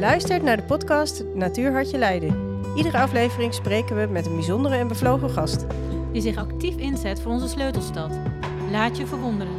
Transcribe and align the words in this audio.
luistert 0.00 0.42
naar 0.42 0.56
de 0.56 0.62
podcast 0.62 1.24
Natuurhartje 1.34 1.98
Leiden. 1.98 2.62
Iedere 2.76 2.98
aflevering 2.98 3.54
spreken 3.54 3.96
we 4.00 4.12
met 4.12 4.26
een 4.26 4.34
bijzondere 4.34 4.76
en 4.76 4.88
bevlogen 4.88 5.30
gast. 5.30 5.66
Die 6.12 6.22
zich 6.22 6.36
actief 6.36 6.76
inzet 6.76 7.20
voor 7.20 7.32
onze 7.32 7.48
sleutelstad. 7.48 8.18
Laat 8.70 8.96
je 8.96 9.06
verwonderen. 9.06 9.52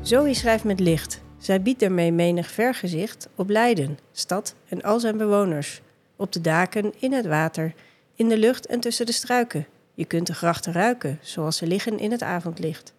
Zoe 0.00 0.34
schrijft 0.34 0.64
met 0.64 0.80
licht. 0.80 1.20
Zij 1.38 1.62
biedt 1.62 1.80
daarmee 1.80 2.12
menig 2.12 2.50
vergezicht 2.50 3.28
op 3.34 3.48
Leiden, 3.48 3.98
stad 4.12 4.54
en 4.68 4.82
al 4.82 5.00
zijn 5.00 5.16
bewoners. 5.16 5.80
Op 6.16 6.32
de 6.32 6.40
daken, 6.40 6.92
in 6.98 7.12
het 7.12 7.26
water, 7.26 7.74
in 8.14 8.28
de 8.28 8.38
lucht 8.38 8.66
en 8.66 8.80
tussen 8.80 9.06
de 9.06 9.12
struiken. 9.12 9.66
Je 10.00 10.06
kunt 10.06 10.26
de 10.26 10.34
grachten 10.34 10.72
ruiken, 10.72 11.18
zoals 11.22 11.56
ze 11.56 11.66
liggen 11.66 11.98
in 11.98 12.10
het 12.10 12.22
avondlicht. 12.22 12.92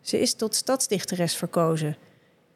Ze 0.00 0.20
is 0.20 0.34
tot 0.34 0.54
stadsdichteres 0.54 1.36
verkozen 1.36 1.96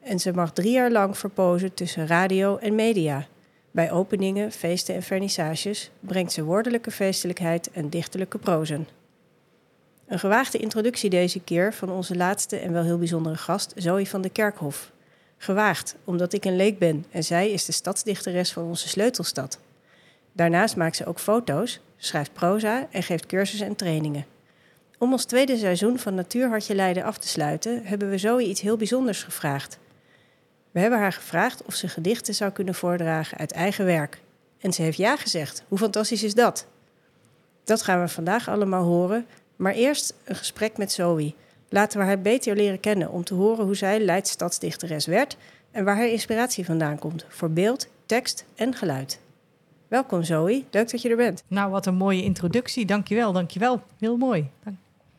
en 0.00 0.18
ze 0.18 0.32
mag 0.32 0.52
drie 0.52 0.72
jaar 0.72 0.90
lang 0.90 1.18
verpozen 1.18 1.74
tussen 1.74 2.06
radio 2.06 2.56
en 2.56 2.74
media. 2.74 3.26
Bij 3.70 3.92
openingen, 3.92 4.52
feesten 4.52 4.94
en 4.94 5.02
vernissages 5.02 5.90
brengt 6.00 6.32
ze 6.32 6.44
woordelijke 6.44 6.90
feestelijkheid 6.90 7.70
en 7.70 7.90
dichterlijke 7.90 8.38
prozen. 8.38 8.88
Een 10.06 10.18
gewaagde 10.18 10.58
introductie 10.58 11.10
deze 11.10 11.40
keer 11.40 11.74
van 11.74 11.90
onze 11.90 12.16
laatste 12.16 12.56
en 12.56 12.72
wel 12.72 12.84
heel 12.84 12.98
bijzondere 12.98 13.36
gast, 13.36 13.72
Zoe 13.76 14.08
van 14.08 14.22
de 14.22 14.30
Kerkhof. 14.30 14.92
Gewaagd, 15.36 15.96
omdat 16.04 16.32
ik 16.32 16.44
een 16.44 16.56
leek 16.56 16.78
ben 16.78 17.04
en 17.10 17.24
zij 17.24 17.50
is 17.50 17.64
de 17.64 17.72
stadsdichteres 17.72 18.52
van 18.52 18.64
onze 18.64 18.88
sleutelstad. 18.88 19.58
Daarnaast 20.32 20.76
maakt 20.76 20.96
ze 20.96 21.06
ook 21.06 21.18
foto's, 21.18 21.80
schrijft 21.96 22.32
proza 22.32 22.86
en 22.90 23.02
geeft 23.02 23.26
cursussen 23.26 23.66
en 23.66 23.76
trainingen. 23.76 24.26
Om 24.98 25.12
ons 25.12 25.24
tweede 25.24 25.56
seizoen 25.56 25.98
van 25.98 26.14
Natuurhartje 26.14 26.74
Leiden 26.74 27.04
af 27.04 27.18
te 27.18 27.28
sluiten, 27.28 27.84
hebben 27.84 28.10
we 28.10 28.18
Zoe 28.18 28.42
iets 28.42 28.60
heel 28.60 28.76
bijzonders 28.76 29.22
gevraagd. 29.22 29.78
We 30.70 30.80
hebben 30.80 30.98
haar 30.98 31.12
gevraagd 31.12 31.62
of 31.64 31.74
ze 31.74 31.88
gedichten 31.88 32.34
zou 32.34 32.50
kunnen 32.50 32.74
voordragen 32.74 33.38
uit 33.38 33.52
eigen 33.52 33.84
werk. 33.84 34.20
En 34.58 34.72
ze 34.72 34.82
heeft 34.82 34.98
ja 34.98 35.16
gezegd. 35.16 35.64
Hoe 35.68 35.78
fantastisch 35.78 36.22
is 36.22 36.34
dat? 36.34 36.66
Dat 37.64 37.82
gaan 37.82 38.00
we 38.00 38.08
vandaag 38.08 38.48
allemaal 38.48 38.84
horen, 38.84 39.26
maar 39.56 39.72
eerst 39.72 40.14
een 40.24 40.36
gesprek 40.36 40.76
met 40.76 40.92
Zoe. 40.92 41.34
Laten 41.68 41.98
we 41.98 42.04
haar 42.04 42.20
beter 42.20 42.56
leren 42.56 42.80
kennen 42.80 43.10
om 43.10 43.24
te 43.24 43.34
horen 43.34 43.64
hoe 43.64 43.76
zij 43.76 44.00
Leids 44.00 44.30
stadsdichteres 44.30 45.06
werd 45.06 45.36
en 45.70 45.84
waar 45.84 45.96
haar 45.96 46.08
inspiratie 46.08 46.64
vandaan 46.64 46.98
komt 46.98 47.24
voor 47.28 47.50
beeld, 47.50 47.88
tekst 48.06 48.44
en 48.54 48.74
geluid. 48.74 49.18
Welkom 49.88 50.22
Zoe, 50.22 50.64
leuk 50.70 50.90
dat 50.90 51.02
je 51.02 51.08
er 51.08 51.16
bent. 51.16 51.42
Nou, 51.48 51.70
wat 51.70 51.86
een 51.86 51.94
mooie 51.94 52.22
introductie. 52.22 52.86
Dankjewel, 52.86 53.32
dankjewel. 53.32 53.82
Heel 53.98 54.16
mooi. 54.16 54.50
Dank. 54.64 54.76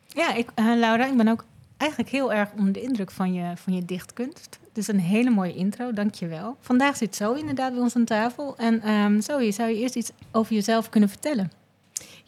Ja, 0.07 0.33
ik, 0.33 0.49
uh, 0.55 0.65
Laura, 0.75 1.05
ik 1.05 1.17
ben 1.17 1.27
ook 1.27 1.45
eigenlijk 1.77 2.11
heel 2.11 2.33
erg 2.33 2.49
onder 2.57 2.73
de 2.73 2.81
indruk 2.81 3.11
van 3.11 3.33
je, 3.33 3.51
van 3.55 3.73
je 3.73 3.85
dichtkunst. 3.85 4.59
Dus 4.73 4.87
een 4.87 4.99
hele 4.99 5.29
mooie 5.29 5.53
intro, 5.53 5.93
dankjewel. 5.93 6.55
Vandaag 6.59 6.97
zit 6.97 7.15
Zoe 7.15 7.39
inderdaad 7.39 7.73
bij 7.73 7.81
ons 7.81 7.95
aan 7.95 8.05
tafel. 8.05 8.57
En 8.57 8.89
um, 8.89 9.21
Zoe, 9.21 9.51
zou 9.51 9.69
je 9.69 9.77
eerst 9.77 9.95
iets 9.95 10.11
over 10.31 10.53
jezelf 10.53 10.89
kunnen 10.89 11.09
vertellen? 11.09 11.51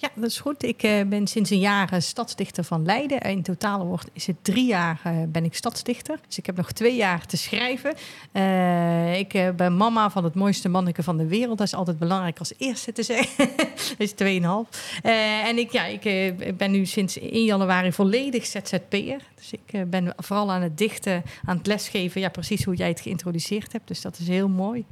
Ja, 0.02 0.10
dat 0.16 0.30
is 0.30 0.40
goed. 0.40 0.64
Ik 0.64 0.84
uh, 0.84 1.02
ben 1.04 1.28
sinds 1.28 1.50
een 1.50 1.60
jaar 1.60 1.94
uh, 1.94 2.00
stadsdichter 2.00 2.64
van 2.64 2.86
Leiden. 2.86 3.20
In 3.22 3.42
totaal 3.42 3.86
wordt, 3.86 4.10
is 4.14 4.28
het 4.28 4.36
drie 4.42 4.66
jaar 4.66 5.02
uh, 5.08 5.14
ben 5.28 5.46
ik 5.46 5.56
stadsdichter. 5.56 6.20
Dus 6.28 6.38
ik 6.38 6.46
heb 6.46 6.56
nog 6.56 6.72
twee 6.72 6.96
jaar 6.96 7.26
te 7.26 7.38
schrijven. 7.38 7.90
ik 9.18 9.54
ben 9.56 9.78
mama 9.78 10.10
van 10.10 10.24
het 10.24 10.36
mooiste 10.36 10.70
manneke 10.70 11.04
van 11.04 11.18
de 11.18 11.28
wereld. 11.28 11.58
Dat 11.58 11.68
is 11.68 11.74
altijd 11.74 12.00
belangrijk 12.00 12.40
als 12.40 12.54
eerste 12.58 12.92
te 12.92 13.04
zeggen. 13.14 13.50
dat 13.98 14.20
is 14.20 14.42
2,5. 14.42 15.10
en 15.44 15.58
ik, 15.58 15.72
ja, 15.72 15.86
ik 15.86 16.04
ben 16.58 16.72
nu 16.72 16.86
sinds 16.86 17.20
1 17.20 17.44
januari 17.44 17.92
volledig 17.92 18.46
ZZP'er. 18.46 19.22
Dus 19.36 19.52
ik 19.52 19.90
ben 19.90 20.14
vooral 20.18 20.52
aan 20.52 20.62
het 20.62 20.78
dichten, 20.78 21.24
aan 21.46 21.58
het 21.58 21.68
lesgeven. 21.68 22.22
Ja, 22.22 22.30
precies 22.30 22.64
hoe 22.64 22.76
jij 22.76 22.88
het 22.88 23.00
geïntroduceerd 23.02 23.72
hebt. 23.72 23.88
Dus 23.88 24.02
dat 24.02 24.20
is 24.20 24.28
heel 24.28 24.50
mooi. 24.50 24.86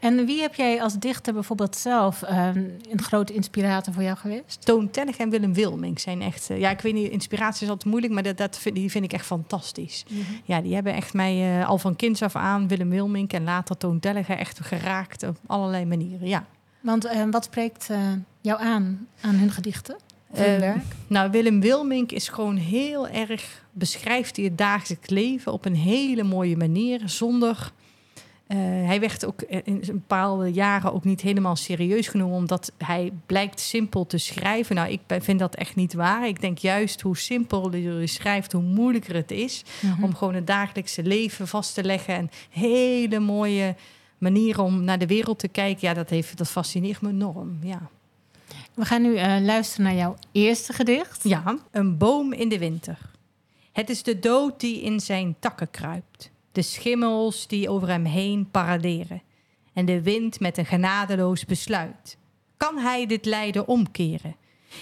En 0.00 0.26
wie 0.26 0.40
heb 0.40 0.54
jij 0.54 0.82
als 0.82 0.98
dichter 0.98 1.32
bijvoorbeeld 1.32 1.76
zelf 1.76 2.22
uh, 2.22 2.48
een 2.90 3.02
grote 3.02 3.32
inspirator 3.32 3.94
voor 3.94 4.02
jou 4.02 4.16
geweest? 4.16 4.64
Toon 4.64 4.90
Tellig 4.90 5.16
en 5.16 5.30
Willem 5.30 5.54
Wilming 5.54 6.00
zijn 6.00 6.22
echt... 6.22 6.50
Uh, 6.50 6.58
ja, 6.58 6.70
ik 6.70 6.80
weet 6.80 6.94
niet, 6.94 7.10
inspiratie 7.10 7.62
is 7.64 7.68
altijd 7.68 7.90
moeilijk, 7.90 8.12
maar 8.12 8.22
dat, 8.22 8.36
dat 8.36 8.58
vind, 8.58 8.74
die 8.74 8.90
vind 8.90 9.04
ik 9.04 9.12
echt 9.12 9.26
fantastisch. 9.26 10.04
Mm 10.08 10.16
-hmm. 10.16 10.40
Ja, 10.44 10.60
die 10.60 10.74
hebben 10.74 10.94
echt 10.94 11.14
mij 11.14 11.58
uh, 11.58 11.68
al 11.68 11.78
van 11.78 11.96
kinds 11.96 12.22
af 12.22 12.36
aan, 12.36 12.68
Willem 12.68 12.90
Wilming 12.90 13.32
en 13.32 13.44
later 13.44 13.76
Toon 13.76 14.00
Tellig, 14.00 14.28
echt 14.28 14.60
geraakt 14.60 15.22
op 15.22 15.36
allerlei 15.46 15.84
manieren, 15.84 16.28
ja. 16.28 16.44
Want 16.80 17.08
wat 17.30 17.44
spreekt 17.44 17.88
jou 18.40 18.60
aan, 18.60 19.06
aan 19.20 19.34
hun 19.34 19.50
gedichten? 19.50 19.96
Hun 20.32 20.60
werk? 20.60 20.84
Nou, 21.06 21.30
Willem 21.30 21.60
Wilming 21.60 22.10
is 22.12 22.28
gewoon 22.28 22.56
heel 22.56 23.08
erg... 23.08 23.64
beschrijft 23.72 24.36
hij 24.36 24.44
het 24.44 24.58
dagelijks 24.58 25.08
leven 25.08 25.52
op 25.52 25.64
een 25.64 25.76
hele 25.76 26.22
mooie 26.22 26.56
manier, 26.56 27.00
zonder... 27.04 27.72
Uh, 28.52 28.56
hij 28.86 29.00
werd 29.00 29.24
ook 29.24 29.42
in 29.42 29.80
bepaalde 29.86 30.52
jaren 30.52 30.92
ook 30.92 31.04
niet 31.04 31.20
helemaal 31.20 31.56
serieus 31.56 32.08
genomen, 32.08 32.36
omdat 32.36 32.72
hij 32.78 33.12
blijkt 33.26 33.60
simpel 33.60 34.06
te 34.06 34.18
schrijven. 34.18 34.74
Nou, 34.74 34.90
ik 34.90 35.00
vind 35.18 35.38
dat 35.38 35.54
echt 35.54 35.74
niet 35.76 35.94
waar. 35.94 36.28
Ik 36.28 36.40
denk 36.40 36.58
juist 36.58 37.00
hoe 37.00 37.16
simpeler 37.16 37.76
je 37.76 38.06
schrijft, 38.06 38.52
hoe 38.52 38.62
moeilijker 38.62 39.14
het 39.14 39.30
is 39.30 39.64
mm 39.80 39.92
-hmm. 39.92 40.04
om 40.04 40.14
gewoon 40.14 40.34
het 40.34 40.46
dagelijkse 40.46 41.02
leven 41.02 41.48
vast 41.48 41.74
te 41.74 41.84
leggen 41.84 42.14
en 42.14 42.30
hele 42.50 43.18
mooie 43.18 43.74
manieren 44.18 44.64
om 44.64 44.84
naar 44.84 44.98
de 44.98 45.06
wereld 45.06 45.38
te 45.38 45.48
kijken. 45.48 45.88
Ja, 45.88 45.94
dat, 45.94 46.10
heeft, 46.10 46.38
dat 46.38 46.50
fascineert 46.50 47.00
me 47.00 47.08
enorm. 47.08 47.58
Ja. 47.62 47.88
We 48.74 48.84
gaan 48.84 49.02
nu 49.02 49.12
uh, 49.12 49.36
luisteren 49.40 49.84
naar 49.84 49.94
jouw 49.94 50.16
eerste 50.32 50.72
gedicht. 50.72 51.20
Ja, 51.22 51.58
een 51.70 51.98
boom 51.98 52.32
in 52.32 52.48
de 52.48 52.58
winter. 52.58 52.98
Het 53.72 53.90
is 53.90 54.02
de 54.02 54.18
dood 54.18 54.60
die 54.60 54.82
in 54.82 55.00
zijn 55.00 55.36
takken 55.38 55.70
kruipt 55.70 56.30
de 56.52 56.62
schimmels 56.62 57.46
die 57.46 57.68
over 57.68 57.88
hem 57.88 58.04
heen 58.04 58.50
paraderen 58.50 59.22
en 59.72 59.84
de 59.84 60.02
wind 60.02 60.40
met 60.40 60.58
een 60.58 60.66
genadeloos 60.66 61.44
besluit. 61.44 62.18
Kan 62.56 62.78
hij 62.78 63.06
dit 63.06 63.24
lijden 63.24 63.68
omkeren? 63.68 64.36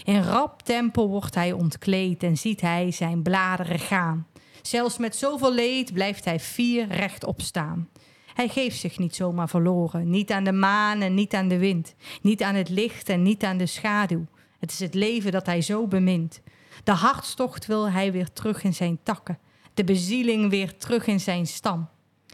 In 0.05 0.23
rap 0.23 0.63
tempo 0.63 1.09
wordt 1.09 1.35
hij 1.35 1.53
ontkleed 1.53 2.23
en 2.23 2.37
ziet 2.37 2.61
hij 2.61 2.91
zijn 2.91 3.23
bladeren 3.23 3.79
gaan. 3.79 4.27
Zelfs 4.63 4.99
met 4.99 5.17
zoveel 5.17 5.53
leed 5.53 5.93
blijft 5.93 6.25
hij 6.25 6.41
fier 6.41 6.87
rechtop 6.87 7.41
staan. 7.41 7.89
Hij 8.35 8.49
geeft 8.49 8.79
zich 8.79 8.99
niet 8.99 9.15
zomaar 9.15 9.49
verloren, 9.49 10.11
niet 10.11 10.33
aan 10.33 10.45
de 10.45 10.53
maan 10.53 11.01
en 11.01 11.15
niet 11.15 11.35
aan 11.35 11.49
de 11.49 11.59
wind, 11.59 11.95
niet 12.23 12.43
aan 12.43 12.55
het 12.55 12.69
licht 12.69 13.09
en 13.09 13.23
niet 13.23 13.45
aan 13.45 13.57
de 13.57 13.67
schaduw. 13.67 14.27
Het 14.59 14.71
is 14.71 14.79
het 14.79 14.95
leven 14.95 15.33
dat 15.33 15.47
hij 15.47 15.63
zo 15.63 15.87
bemint. 15.87 16.41
De 16.85 16.93
hartstocht 16.93 17.67
wil 17.67 17.91
hij 17.91 18.13
weer 18.13 18.33
terug 18.33 18.65
in 18.65 18.75
zijn 18.75 18.99
takken 19.03 19.39
de 19.79 19.85
bezieling 19.85 20.51
weer 20.51 20.77
terug 20.77 21.07
in 21.07 21.21
zijn 21.21 21.47
stam. 21.47 21.89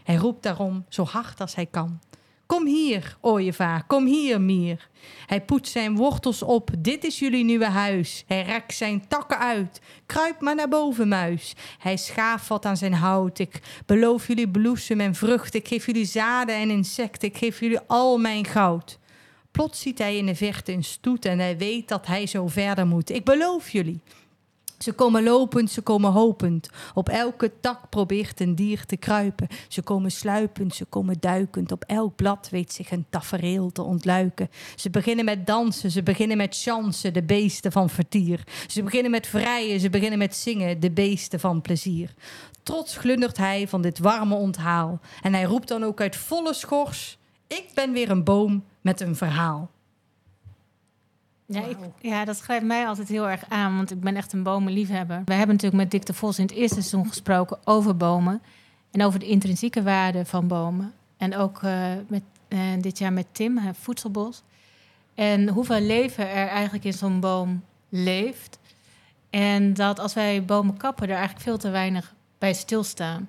Hij 0.05 0.15
roept 0.15 0.43
daarom 0.43 0.85
zo 0.89 1.05
hard 1.05 1.41
als 1.41 1.55
hij 1.55 1.67
kan. 1.67 2.01
Kom 2.47 2.67
hier, 2.67 3.17
ooievaar, 3.21 3.87
kom 3.87 4.07
hier, 4.07 4.41
mier. 4.41 4.89
Hij 5.27 5.43
poetst 5.43 5.73
zijn 5.73 5.97
wortels 5.97 6.43
op, 6.43 6.71
dit 6.79 7.05
is 7.05 7.19
jullie 7.19 7.45
nieuwe 7.45 7.69
huis. 7.69 8.25
Hij 8.27 8.43
rekt 8.43 8.75
zijn 8.75 9.09
takken 9.09 9.39
uit, 9.39 9.81
kruip 10.07 10.41
maar 10.41 10.55
naar 10.55 10.69
boven, 10.69 11.09
muis. 11.09 11.55
Hij 11.79 11.97
schaaft 11.97 12.49
wat 12.49 12.65
aan 12.65 12.77
zijn 12.77 12.95
hout, 12.95 13.39
ik 13.39 13.83
beloof 13.87 14.27
jullie 14.27 14.49
bloesem 14.49 15.01
en 15.01 15.15
vrucht. 15.15 15.55
Ik 15.55 15.69
geef 15.69 15.87
jullie 15.87 16.05
zaden 16.05 16.55
en 16.55 16.71
insecten, 16.71 17.29
ik 17.29 17.37
geef 17.37 17.61
jullie 17.61 17.81
al 17.87 18.19
mijn 18.19 18.45
goud. 18.45 18.99
Plots 19.51 19.81
ziet 19.81 19.99
hij 19.99 20.17
in 20.17 20.27
de 20.27 20.35
verte 20.35 20.73
een 20.73 20.85
stoet 20.85 21.25
en 21.25 21.39
hij 21.39 21.57
weet 21.57 21.89
dat 21.89 22.07
hij 22.07 22.27
zo 22.27 22.47
verder 22.47 22.87
moet. 22.87 23.11
Ik 23.11 23.25
beloof 23.25 23.71
jullie, 23.71 24.01
ze 24.79 24.93
komen 24.93 25.23
lopend, 25.23 25.71
ze 25.71 25.81
komen 25.81 26.13
hopend. 26.13 26.69
Op 26.95 27.09
elke 27.09 27.53
tak 27.61 27.91
probeert 27.91 28.41
een 28.41 28.55
dier 28.55 28.87
te 28.87 28.97
kruipen. 28.97 29.49
Ze 29.69 29.83
komen 29.83 30.11
sluipend, 30.11 30.75
ze 30.75 30.85
komen 30.85 31.17
duikend. 31.21 31.73
Op 31.73 31.85
elk 31.87 32.17
blad 32.17 32.49
weet 32.51 32.73
zich 32.73 32.91
een 32.91 33.07
tafereel 33.11 33.73
te 33.73 33.83
ontluiken. 33.83 34.51
Ze 34.77 34.91
beginnen 34.91 35.25
met 35.25 35.47
dansen, 35.47 35.91
ze 35.91 36.03
beginnen 36.03 36.37
met 36.37 36.57
chansen, 36.61 37.13
de 37.13 37.23
beesten 37.23 37.73
van 37.73 37.91
vertier. 37.91 38.45
Ze 38.67 38.83
beginnen 38.83 39.11
met 39.11 39.27
vrijen, 39.27 39.81
ze 39.81 39.91
beginnen 39.91 40.19
met 40.19 40.37
zingen, 40.37 40.81
de 40.81 40.91
beesten 40.91 41.41
van 41.41 41.61
plezier. 41.61 42.15
Trots 42.63 42.97
glundert 42.97 43.37
hij 43.37 43.69
van 43.69 43.83
dit 43.83 43.99
warme 43.99 44.35
onthaal. 44.35 45.01
En 45.23 45.35
hij 45.35 45.45
roept 45.45 45.69
dan 45.69 45.85
ook 45.85 46.01
uit 46.01 46.17
volle 46.17 46.55
schors: 46.55 47.19
Ik 47.47 47.65
ben 47.75 47.93
weer 47.93 48.11
een 48.11 48.25
boom 48.25 48.65
met 48.81 49.01
een 49.01 49.17
verhaal. 49.17 49.71
Ja, 51.47 51.65
ik, 51.65 51.77
ja, 52.01 52.25
dat 52.25 52.37
schrijft 52.37 52.65
mij 52.65 52.87
altijd 52.87 53.09
heel 53.09 53.29
erg 53.29 53.45
aan, 53.49 53.77
want 53.77 53.91
ik 53.91 54.01
ben 54.01 54.17
echt 54.17 54.33
een 54.33 54.43
bomenliefhebber. 54.43 55.23
We 55.25 55.35
hebben 55.35 55.55
natuurlijk 55.55 55.83
met 55.83 55.91
Dick 55.91 56.07
de 56.07 56.15
Vos 56.15 56.39
in 56.39 56.45
het 56.45 56.55
eerste 56.55 56.83
seizoen 56.83 57.09
gesproken 57.09 57.59
over 57.65 57.97
bomen 57.97 58.43
en 58.91 59.03
over 59.03 59.19
de 59.19 59.27
intrinsieke 59.27 59.83
waarde 59.83 60.25
van 60.25 60.49
bomen. 60.49 60.93
En 61.17 61.37
ook 61.37 61.63
uh, 61.63 61.93
met, 62.09 62.23
uh, 62.49 62.61
dit 62.81 62.99
jaar 62.99 63.13
met 63.13 63.27
Tim, 63.33 63.59
uh, 63.59 63.69
Voedselbos. 63.73 64.43
En 65.15 65.49
hoeveel 65.49 65.81
leven 65.81 66.29
er 66.29 66.49
eigenlijk 66.49 66.85
in 66.85 66.93
zo'n 66.93 67.21
boom 67.21 67.65
leeft. 67.89 68.59
En 69.31 69.75
dat 69.75 69.99
als 69.99 70.15
wij 70.15 70.45
bomen 70.45 70.77
kappen, 70.77 71.09
er 71.09 71.15
eigenlijk 71.15 71.45
veel 71.45 71.59
te 71.59 71.71
weinig 71.71 72.15
bij 72.39 72.53
stilstaan. 72.53 73.29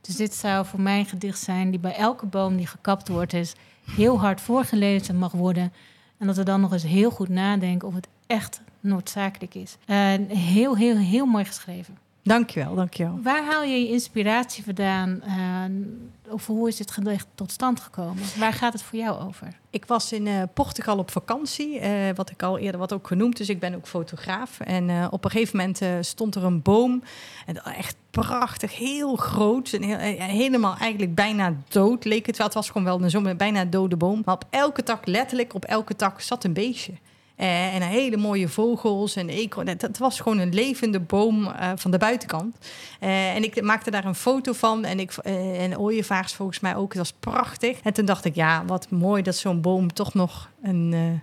Dus 0.00 0.16
dit 0.16 0.34
zou 0.34 0.66
voor 0.66 0.80
mij 0.80 0.98
een 0.98 1.06
gedicht 1.06 1.38
zijn 1.38 1.70
die 1.70 1.80
bij 1.80 1.94
elke 1.94 2.26
boom 2.26 2.56
die 2.56 2.66
gekapt 2.66 3.08
wordt, 3.08 3.32
is 3.32 3.54
heel 3.94 4.20
hard 4.20 4.40
voorgelezen 4.40 5.16
mag 5.16 5.32
worden 5.32 5.72
En 6.20 6.26
dat 6.26 6.36
we 6.36 6.42
dan 6.42 6.60
nog 6.60 6.72
eens 6.72 6.82
heel 6.82 7.10
goed 7.10 7.28
nadenken 7.28 7.88
of 7.88 7.94
het 7.94 8.08
echt 8.26 8.60
noodzakelijk 8.80 9.54
is. 9.54 9.76
Uh, 9.86 9.96
heel, 10.28 10.76
heel, 10.76 10.96
heel 10.96 11.26
mooi 11.26 11.44
geschreven. 11.44 11.98
Dankjewel, 12.22 12.74
dankjewel. 12.74 13.18
Waar 13.22 13.44
haal 13.44 13.62
je 13.62 13.80
je 13.80 13.88
inspiratie 13.88 14.64
vandaan? 14.64 15.22
Uh, 15.26 16.32
of 16.32 16.46
hoe 16.46 16.68
is 16.68 16.78
het 16.78 16.90
gedicht 16.90 17.26
tot 17.34 17.50
stand 17.50 17.80
gekomen? 17.80 18.22
Waar 18.38 18.52
gaat 18.52 18.72
het 18.72 18.82
voor 18.82 18.98
jou 18.98 19.26
over? 19.26 19.48
Ik 19.70 19.84
was 19.84 20.12
in 20.12 20.26
uh, 20.26 20.42
Portugal 20.54 20.98
op 20.98 21.10
vakantie, 21.10 21.80
uh, 21.80 21.88
wat 22.14 22.30
ik 22.30 22.42
al 22.42 22.58
eerder 22.58 22.80
wat 22.80 22.92
ook 22.92 23.06
genoemd. 23.06 23.36
Dus 23.36 23.48
ik 23.48 23.58
ben 23.58 23.74
ook 23.74 23.86
fotograaf. 23.86 24.60
En 24.60 25.12
op 25.12 25.24
een 25.24 25.30
gegeven 25.30 25.56
moment 25.56 26.06
stond 26.06 26.34
er 26.34 26.44
een 26.44 26.62
boom. 26.62 27.02
En 27.46 27.64
echt 27.64 27.96
prachtig, 28.10 28.76
heel 28.76 29.16
groot. 29.16 29.72
En 29.72 29.82
heel, 29.82 29.98
helemaal 30.26 30.76
eigenlijk 30.76 31.14
bijna 31.14 31.54
dood 31.68 32.04
leek 32.04 32.26
het 32.26 32.36
wel. 32.36 32.46
Het 32.46 32.54
was 32.54 32.66
gewoon 32.66 32.84
wel 32.84 33.02
een 33.02 33.10
zo 33.10 33.34
bijna 33.34 33.64
dode 33.64 33.96
boom. 33.96 34.22
Maar 34.24 34.34
op 34.34 34.46
elke 34.50 34.82
tak, 34.82 35.06
letterlijk 35.06 35.54
op 35.54 35.64
elke 35.64 35.96
tak, 35.96 36.20
zat 36.20 36.44
een 36.44 36.52
beestje. 36.52 36.92
Uh, 37.40 37.74
en 37.74 37.82
hele 37.82 38.16
mooie 38.16 38.48
vogels 38.48 39.16
en 39.16 39.28
eekhoorn. 39.28 39.68
Het, 39.68 39.98
was 39.98 40.20
gewoon 40.20 40.38
een 40.38 40.54
levende 40.54 41.00
boom 41.00 41.44
uh, 41.44 41.72
van 41.76 41.90
de 41.90 41.98
buitenkant. 41.98 42.56
Uh, 43.00 43.34
en 43.34 43.42
ik 43.42 43.62
maakte 43.62 43.90
daar 43.90 44.04
een 44.04 44.14
foto 44.14 44.52
van. 44.52 44.84
En, 44.84 45.00
ik, 45.00 45.12
en 45.12 45.78
ooievaars 45.78 46.32
volgens 46.32 46.60
mij 46.60 46.76
ook. 46.76 46.88
Het 46.88 46.98
was 46.98 47.12
prachtig. 47.20 47.80
En 47.80 47.92
toen 47.92 48.04
dacht 48.04 48.24
ik, 48.24 48.34
ja, 48.34 48.64
wat 48.64 48.90
mooi 48.90 49.22
dat 49.22 49.36
zo'n 49.36 49.60
boom 49.60 49.92
toch 49.92 50.14
nog 50.14 50.50
een 50.62 51.20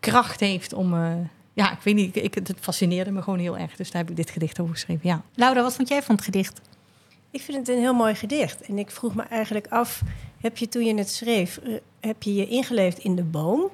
kracht 0.00 0.40
heeft 0.40 0.72
om... 0.72 0.94
ja, 1.52 1.72
ik 1.72 1.80
weet 1.82 1.94
niet, 1.94 2.16
ik, 2.16 2.34
het 2.34 2.52
fascineerde 2.60 3.10
me 3.10 3.22
gewoon 3.22 3.38
heel 3.38 3.58
erg. 3.58 3.76
Dus 3.76 3.90
daar 3.90 4.00
heb 4.00 4.10
ik 4.10 4.16
dit 4.16 4.30
gedicht 4.30 4.60
over 4.60 4.74
geschreven, 4.74 5.08
ja. 5.08 5.22
Laura, 5.34 5.62
wat 5.62 5.74
vond 5.74 5.88
jij 5.88 6.02
van 6.02 6.14
het 6.14 6.24
gedicht? 6.24 6.60
Ik 7.30 7.40
vind 7.40 7.58
het 7.58 7.68
een 7.68 7.82
heel 7.82 7.94
mooi 7.94 8.14
gedicht. 8.14 8.60
En 8.60 8.78
ik 8.78 8.90
vroeg 8.90 9.14
me 9.14 9.22
eigenlijk 9.22 9.66
af, 9.68 10.02
heb 10.40 10.56
je 10.56 10.68
toen 10.68 10.84
je 10.84 10.94
het 10.94 11.10
schreef... 11.10 11.60
heb 12.00 12.22
je 12.22 12.34
je 12.34 12.48
ingeleefd 12.48 12.98
in 12.98 13.14
de 13.14 13.24
boom... 13.24 13.70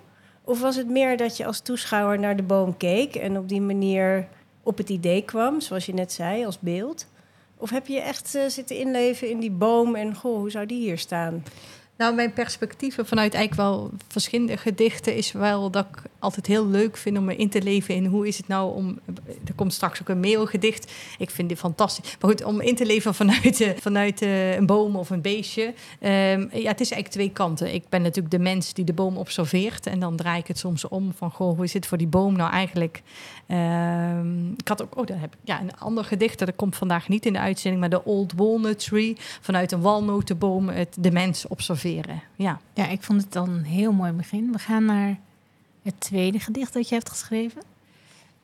Of 0.46 0.60
was 0.60 0.76
het 0.76 0.88
meer 0.88 1.16
dat 1.16 1.36
je 1.36 1.46
als 1.46 1.60
toeschouwer 1.60 2.18
naar 2.18 2.36
de 2.36 2.42
boom 2.42 2.76
keek 2.76 3.14
en 3.14 3.38
op 3.38 3.48
die 3.48 3.60
manier 3.60 4.28
op 4.62 4.78
het 4.78 4.88
idee 4.88 5.22
kwam, 5.22 5.60
zoals 5.60 5.86
je 5.86 5.94
net 5.94 6.12
zei, 6.12 6.44
als 6.44 6.58
beeld? 6.58 7.06
Of 7.56 7.70
heb 7.70 7.86
je 7.86 8.00
echt 8.00 8.34
uh, 8.34 8.46
zitten 8.46 8.76
inleven 8.76 9.30
in 9.30 9.40
die 9.40 9.50
boom 9.50 9.94
en 9.94 10.14
goh, 10.14 10.36
hoe 10.36 10.50
zou 10.50 10.66
die 10.66 10.80
hier 10.80 10.98
staan? 10.98 11.44
Nou, 11.98 12.14
mijn 12.14 12.32
perspectieven 12.32 13.06
vanuit 13.06 13.34
eigenlijk 13.34 13.68
wel 13.68 13.90
verschillende 14.08 14.56
gedichten 14.56 15.16
is 15.16 15.32
wel 15.32 15.70
dat 15.70 15.86
ik 15.90 16.02
altijd 16.18 16.46
heel 16.46 16.66
leuk 16.66 16.96
vind 16.96 17.18
om 17.18 17.24
me 17.24 17.36
in 17.36 17.48
te 17.48 17.62
leven 17.62 17.94
in 17.94 18.06
hoe 18.06 18.26
is 18.26 18.36
het 18.36 18.48
nou 18.48 18.74
om. 18.74 18.98
Er 19.46 19.54
komt 19.54 19.72
straks 19.72 20.00
ook 20.00 20.08
een 20.08 20.20
mailgedicht. 20.20 20.92
Ik 21.18 21.30
vind 21.30 21.48
dit 21.48 21.58
fantastisch. 21.58 22.16
Maar 22.20 22.30
goed, 22.30 22.44
om 22.44 22.60
in 22.60 22.74
te 22.74 22.86
leven 22.86 23.14
vanuit, 23.14 23.60
uh, 23.60 23.70
vanuit 23.80 24.22
uh, 24.22 24.54
een 24.54 24.66
boom 24.66 24.96
of 24.96 25.10
een 25.10 25.20
beestje. 25.20 25.64
Um, 25.64 26.48
ja, 26.52 26.70
het 26.70 26.80
is 26.80 26.90
eigenlijk 26.90 27.08
twee 27.08 27.30
kanten. 27.30 27.74
Ik 27.74 27.88
ben 27.88 28.02
natuurlijk 28.02 28.34
de 28.34 28.42
mens 28.42 28.72
die 28.72 28.84
de 28.84 28.92
boom 28.92 29.16
observeert. 29.16 29.86
En 29.86 30.00
dan 30.00 30.16
draai 30.16 30.38
ik 30.38 30.46
het 30.46 30.58
soms 30.58 30.88
om 30.88 31.12
van 31.16 31.30
goh, 31.30 31.56
hoe 31.56 31.64
is 31.64 31.72
het 31.72 31.86
voor 31.86 31.98
die 31.98 32.06
boom 32.06 32.36
nou 32.36 32.50
eigenlijk? 32.50 33.02
Um, 33.48 34.54
ik 34.56 34.68
had 34.68 34.82
ook, 34.82 34.98
oh, 34.98 35.06
daar 35.06 35.20
heb 35.20 35.32
ik 35.32 35.38
ja, 35.44 35.60
een 35.60 35.78
ander 35.78 36.04
gedicht. 36.04 36.38
Dat 36.38 36.56
komt 36.56 36.76
vandaag 36.76 37.08
niet 37.08 37.26
in 37.26 37.32
de 37.32 37.38
uitzending, 37.38 37.80
maar 37.80 37.90
de 37.90 38.04
Old 38.04 38.32
Walnut 38.36 38.78
Tree. 38.78 39.16
Vanuit 39.40 39.72
een 39.72 39.80
walnotenboom 39.80 40.68
het 40.68 40.96
de 41.00 41.10
mens 41.10 41.46
observeert 41.48 41.84
ja. 42.36 42.60
ja, 42.74 42.86
ik 42.88 43.02
vond 43.02 43.22
het 43.22 43.32
dan 43.32 43.48
een 43.48 43.64
heel 43.64 43.92
mooi 43.92 44.12
begin. 44.12 44.52
We 44.52 44.58
gaan 44.58 44.84
naar 44.84 45.18
het 45.82 46.00
tweede 46.00 46.40
gedicht 46.40 46.72
dat 46.72 46.88
je 46.88 46.94
hebt 46.94 47.10
geschreven. 47.10 47.62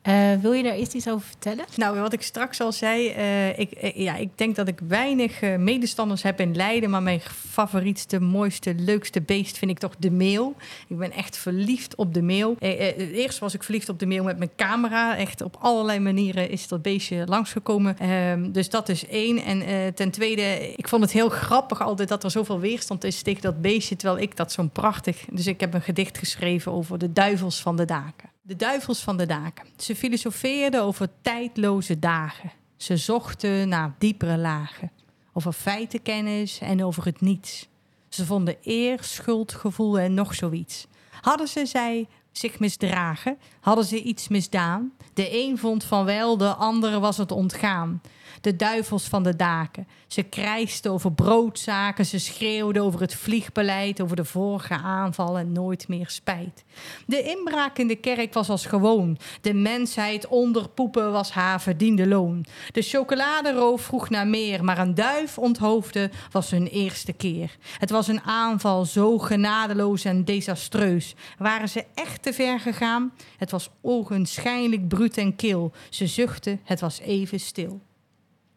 Uh, 0.09 0.33
wil 0.41 0.53
je 0.53 0.63
daar 0.63 0.75
eerst 0.75 0.95
iets 0.95 1.09
over 1.09 1.27
vertellen? 1.27 1.65
Nou, 1.77 2.01
wat 2.01 2.13
ik 2.13 2.23
straks 2.23 2.61
al 2.61 2.73
zei, 2.73 3.15
uh, 3.17 3.59
ik, 3.59 3.83
uh, 3.83 3.97
ja, 3.97 4.17
ik 4.17 4.29
denk 4.35 4.57
dat 4.57 4.69
ik 4.69 4.81
weinig 4.89 5.41
medestanders 5.59 6.23
heb 6.23 6.41
in 6.41 6.57
Leiden, 6.57 6.91
maar 6.91 7.03
mijn 7.03 7.21
favorietste, 7.51 8.21
mooiste, 8.21 8.75
leukste 8.75 9.21
beest 9.21 9.59
vind 9.59 9.71
ik 9.71 9.79
toch 9.79 9.97
de 9.99 10.11
meeuw. 10.11 10.55
Ik 10.89 10.99
ben 10.99 11.13
echt 11.13 11.37
verliefd 11.37 11.95
op 11.95 12.15
de 12.15 12.23
meeuw. 12.23 12.57
eerst 12.59 13.39
was 13.39 13.55
ik 13.55 13.63
verliefd 13.63 13.89
op 13.89 13.99
de 13.99 14.07
meeuw 14.07 14.25
met 14.25 14.39
mijn 14.39 14.51
camera. 14.57 15.17
Echt 15.17 15.41
op 15.41 15.57
allerlei 15.61 15.99
manieren 15.99 16.51
is 16.51 16.69
dat 16.69 16.83
beestje 16.83 17.27
langsgekomen. 17.27 17.99
Ehm, 17.99 18.51
dus 18.53 18.71
dat 18.71 18.89
is 18.89 19.07
één. 19.07 19.39
En 19.39 19.95
ten 19.95 20.11
tweede, 20.11 20.73
ik 20.77 20.89
vond 20.89 21.03
het 21.03 21.13
heel 21.13 21.29
grappig 21.29 21.81
altijd 21.81 22.09
dat 22.09 22.25
er 22.25 22.31
zoveel 22.31 22.61
weerstand 22.61 23.05
is 23.05 23.23
tegen 23.23 23.43
dat 23.43 23.61
beestje, 23.61 23.97
terwijl 23.97 24.23
ik 24.23 24.37
dat 24.37 24.53
zo'n 24.53 24.71
prachtig... 24.71 25.25
Dus 25.31 25.47
ik 25.47 25.61
heb 25.61 25.75
een 25.75 25.83
gedicht 25.83 26.19
geschreven 26.19 26.73
over 26.73 26.99
de 26.99 27.13
duivels 27.13 27.61
van 27.61 27.77
de 27.77 27.85
daken. 27.85 28.32
De 28.45 28.57
duivels 28.57 29.01
van 29.01 29.17
de 29.17 29.27
daken. 29.27 29.67
Ze 29.77 29.97
filosofeerden 29.97 30.83
over 30.83 31.09
tijdloze 31.21 31.99
dagen. 31.99 32.53
Ze 32.77 32.97
zochten 32.97 33.69
naar 33.69 33.95
diepere 33.99 34.39
lagen. 34.39 34.93
Over 35.33 35.53
feitenkennis 35.53 36.59
en 36.59 36.85
over 36.85 37.05
het 37.05 37.21
niets. 37.21 37.69
Ze 38.09 38.27
vonden 38.27 38.57
eer, 38.63 39.03
schuldgevoel 39.03 39.99
en 39.99 40.15
nog 40.15 40.35
zoiets. 40.35 40.87
Hadden 41.21 41.49
ze 41.49 41.67
zij 41.67 42.09
zich 42.33 42.59
misdragen? 42.59 43.39
Hadden 43.61 43.85
ze 43.85 44.03
iets 44.03 44.29
misdaan? 44.29 44.93
De 45.15 45.29
een 45.33 45.59
vond 45.59 45.85
van 45.85 46.05
wel, 46.05 46.37
de 46.37 46.55
andere 46.55 46.99
was 46.99 47.17
het 47.17 47.33
ontgaan 47.33 48.01
de 48.43 48.57
duivels 48.57 49.05
van 49.05 49.23
de 49.23 49.37
daken. 49.37 49.89
Ze 50.07 50.23
krijsten 50.23 50.91
over 50.91 51.13
broodzaken, 51.13 52.07
ze 52.07 52.19
schreeuwden 52.19 52.83
over 52.83 53.01
het 53.01 53.15
vliegbeleid, 53.15 54.01
over 54.01 54.17
de 54.17 54.25
vorige 54.25 54.75
aanval 54.75 55.39
en 55.39 55.53
nooit 55.53 55.89
meer 55.89 56.11
spijt. 56.11 56.65
De 57.07 57.23
inbraak 57.23 57.79
in 57.79 57.87
de 57.87 57.97
kerk 57.97 58.33
was 58.35 58.49
als 58.49 58.67
gewoon. 58.67 59.19
De 59.41 59.55
mensheid 59.55 60.27
onder 60.27 60.69
poepen 60.69 61.13
was 61.13 61.31
haar 61.31 61.61
verdiende 61.61 62.07
loon. 62.07 62.45
De 62.73 62.83
chocoladeroof 62.83 63.83
vroeg 63.83 64.11
naar 64.11 64.27
meer, 64.27 64.65
maar 64.65 64.79
een 64.79 64.95
duif 64.95 65.39
onthoofde 65.39 66.11
was 66.31 66.51
hun 66.51 66.67
eerste 66.67 67.13
keer. 67.13 67.57
Het 67.79 67.91
was 67.91 68.09
een 68.09 68.21
aanval 68.21 68.85
zo 68.85 69.19
genadeloos 69.19 70.05
en 70.05 70.25
desastreus. 70.25 71.15
Waren 71.39 71.69
ze 71.69 71.85
echt 71.95 72.23
te 72.23 72.33
ver 72.33 72.61
gegaan? 72.61 73.13
Het 73.37 73.51
was 73.51 73.71
ogenschijnlijk 73.81 74.89
bruut 74.89 75.17
en 75.17 75.37
kil. 75.37 75.73
Ze 75.91 76.07
zuchtten, 76.07 76.61
het 76.65 76.81
was 76.81 76.99
even 76.99 77.41
stil. 77.41 77.81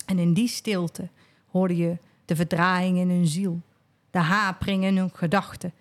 En 0.06 0.20
in 0.20 0.34
die 0.34 0.48
stilte 0.48 1.10
hoorde 1.52 1.76
je 1.76 1.98
de 2.26 2.36
verdraaiing 2.36 2.98
in 2.98 3.10
hun 3.10 3.28
ziel, 3.28 3.62
de 4.12 4.20
hapering 4.20 4.84
in 4.84 4.98
hun 4.98 5.12
gedachten. 5.14 5.74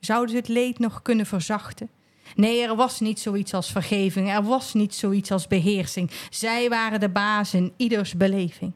Zouden 0.00 0.30
ze 0.30 0.36
het 0.36 0.48
leed 0.48 0.78
nog 0.78 1.02
kunnen 1.02 1.26
verzachten? 1.26 1.90
Nee, 2.34 2.62
er 2.62 2.76
was 2.76 3.00
niet 3.00 3.20
zoiets 3.20 3.54
als 3.54 3.72
vergeving, 3.72 4.30
er 4.30 4.42
was 4.42 4.74
niet 4.74 4.94
zoiets 4.94 5.30
als 5.30 5.46
beheersing. 5.46 6.10
Zij 6.30 6.68
waren 6.68 7.00
de 7.00 7.08
baas 7.08 7.54
in 7.54 7.72
ieders 7.76 8.14
beleving. 8.14 8.72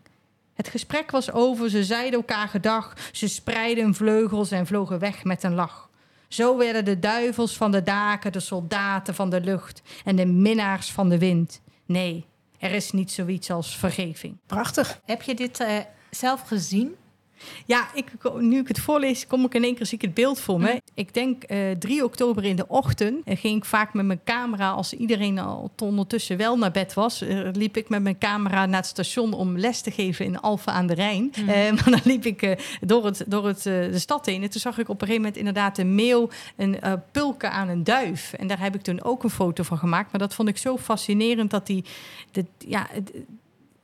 Het 0.54 0.68
gesprek 0.68 1.10
was 1.10 1.32
over, 1.32 1.70
ze 1.70 1.84
zeiden 1.84 2.18
elkaar 2.18 2.48
gedag, 2.48 2.96
ze 3.12 3.28
spreidden 3.28 3.94
vleugels 3.94 4.50
en 4.50 4.66
vlogen 4.66 4.98
weg 4.98 5.24
met 5.24 5.42
een 5.42 5.54
lach. 5.54 5.90
Zo 6.28 6.56
werden 6.56 6.84
de 6.84 6.98
duivels 6.98 7.56
van 7.56 7.70
de 7.70 7.82
daken 7.82 8.32
de 8.32 8.40
soldaten 8.40 9.14
van 9.14 9.30
de 9.30 9.40
lucht 9.40 9.82
en 10.04 10.16
de 10.16 10.26
minnaars 10.26 10.92
van 10.92 11.08
de 11.08 11.18
wind. 11.18 11.60
Nee, 11.86 12.26
er 12.66 12.74
is 12.74 12.92
niet 12.92 13.12
zoiets 13.12 13.50
als 13.50 13.76
vergeving. 13.76 14.36
Prachtig. 14.46 15.00
Heb 15.04 15.22
je 15.22 15.34
dit 15.34 15.60
uh, 15.60 15.78
zelf 16.10 16.40
gezien? 16.40 16.96
Ja, 17.66 17.88
ik, 17.94 18.12
nu 18.38 18.58
ik 18.58 18.68
het 18.68 18.80
voorlees, 18.80 19.26
kom 19.26 19.44
ik 19.44 19.54
in 19.54 19.64
één 19.64 19.74
keer 19.74 19.86
zie 19.86 19.98
ik 19.98 20.04
het 20.04 20.14
beeld 20.14 20.40
voor 20.40 20.60
me. 20.60 20.82
Ik 20.94 21.14
denk 21.14 21.50
uh, 21.50 21.70
eh, 21.70 21.78
3 21.78 22.04
oktober 22.04 22.44
in 22.44 22.56
de 22.56 22.68
ochtend 22.68 23.28
uh, 23.28 23.36
ging 23.36 23.56
ik 23.56 23.64
vaak 23.64 23.94
met 23.94 24.06
mijn 24.06 24.20
camera, 24.24 24.70
als 24.70 24.92
iedereen 24.92 25.38
al 25.38 25.70
ondertussen 25.82 26.36
wel 26.36 26.58
naar 26.58 26.70
bed 26.70 26.94
was, 26.94 27.22
uh, 27.22 27.48
liep 27.52 27.76
ik 27.76 27.88
met 27.88 28.02
mijn 28.02 28.18
camera 28.18 28.66
naar 28.66 28.80
het 28.80 28.86
station 28.86 29.32
om 29.32 29.58
les 29.58 29.80
te 29.80 29.90
geven 29.90 30.24
in 30.24 30.40
Alphen 30.40 30.72
aan 30.72 30.86
de 30.86 30.94
Rijn. 30.94 31.32
Mm. 31.38 31.46
maar 31.74 31.90
dan 31.90 32.00
liep 32.04 32.24
ik 32.24 32.58
door, 32.80 33.04
het, 33.04 33.24
door 33.26 33.46
het, 33.46 33.62
de 33.62 33.98
stad 33.98 34.26
heen 34.26 34.42
en 34.42 34.50
toen 34.50 34.60
zag 34.60 34.78
ik 34.78 34.88
op 34.88 35.00
een 35.00 35.06
gegeven 35.06 35.22
moment 35.22 35.36
inderdaad 35.36 35.78
een 35.78 35.94
meeuw, 35.94 36.28
een 36.56 36.78
pulken 37.12 37.52
aan 37.52 37.68
een 37.68 37.84
duif. 37.84 38.32
En 38.32 38.46
daar 38.46 38.60
heb 38.60 38.74
ik 38.74 38.82
toen 38.82 39.02
ook 39.02 39.24
een 39.24 39.30
foto 39.30 39.62
van 39.62 39.78
gemaakt. 39.78 40.10
Maar 40.10 40.20
dat 40.20 40.34
vond 40.34 40.48
ik 40.48 40.58
zo 40.58 40.78
fascinerend 40.78 41.50
dat 41.50 41.66
die, 41.66 41.84
ja, 42.58 42.86